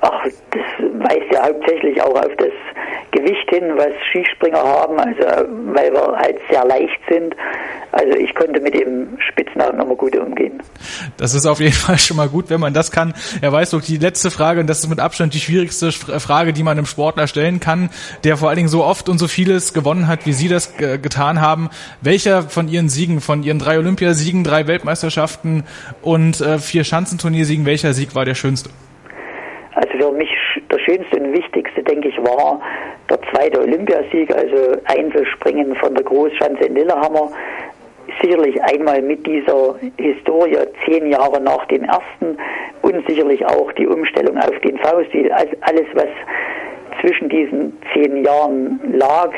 [0.00, 0.10] Ach,
[1.42, 2.52] hauptsächlich auch auf das
[3.12, 5.22] Gewicht hin, was Skispringer haben, also
[5.74, 7.34] weil wir halt sehr leicht sind.
[7.92, 10.62] Also ich konnte mit dem Spitznamen nochmal gut umgehen.
[11.16, 13.14] Das ist auf jeden Fall schon mal gut, wenn man das kann.
[13.40, 16.62] Er weiß doch die letzte Frage, und das ist mit Abstand die schwierigste Frage, die
[16.62, 17.90] man einem Sportler stellen kann,
[18.22, 21.40] der vor allen Dingen so oft und so vieles gewonnen hat, wie Sie das getan
[21.40, 21.70] haben.
[22.00, 25.64] Welcher von Ihren Siegen, von Ihren drei Olympiasiegen, drei Weltmeisterschaften
[26.02, 28.70] und äh, vier Schanzenturniersiegen, welcher Sieg war der schönste?
[29.74, 30.30] Also für mich
[30.70, 32.60] der schönste und wichtigste, denke ich, war
[33.08, 37.30] der zweite Olympiasieg, also Einzelspringen von der Großschanze in Lillehammer.
[38.20, 42.36] Sicherlich einmal mit dieser Historie zehn Jahre nach dem ersten
[42.82, 45.30] und sicherlich auch die Umstellung auf den V-Stil.
[45.32, 46.08] Also alles, was
[47.00, 49.30] zwischen diesen zehn Jahren lag,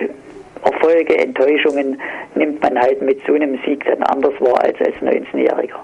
[0.64, 2.01] Erfolge, Enttäuschungen,
[2.35, 5.80] nimmt man halt mit so einem Sieg dann anders wahr als als 19-Jähriger.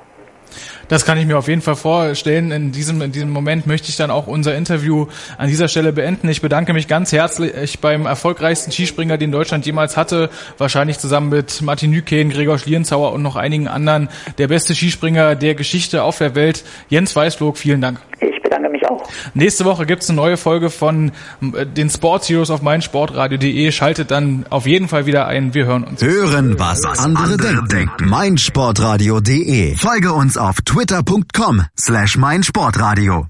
[0.89, 2.51] Das kann ich mir auf jeden Fall vorstellen.
[2.51, 6.29] In diesem, in diesem Moment möchte ich dann auch unser Interview an dieser Stelle beenden.
[6.29, 10.31] Ich bedanke mich ganz herzlich beim erfolgreichsten Skispringer, den Deutschland jemals hatte.
[10.57, 14.09] Wahrscheinlich zusammen mit Martin Nüken, Gregor Schlierenzauer und noch einigen anderen.
[14.39, 16.65] Der beste Skispringer der Geschichte auf der Welt.
[16.89, 18.01] Jens Weißflog, vielen Dank.
[18.21, 19.09] Ich bedanke mich auch.
[19.35, 21.13] Nächste Woche gibt's eine neue Folge von
[21.55, 23.71] äh, den Sports Heroes auf meinsportradio.de.
[23.73, 25.55] Schaltet dann auf jeden Fall wieder ein.
[25.55, 26.03] Wir hören uns.
[26.03, 28.09] Hören, was andere denken.
[28.09, 29.77] meinsportradio.de.
[29.77, 33.27] Folge uns auf twitter.com slash meinsportradio.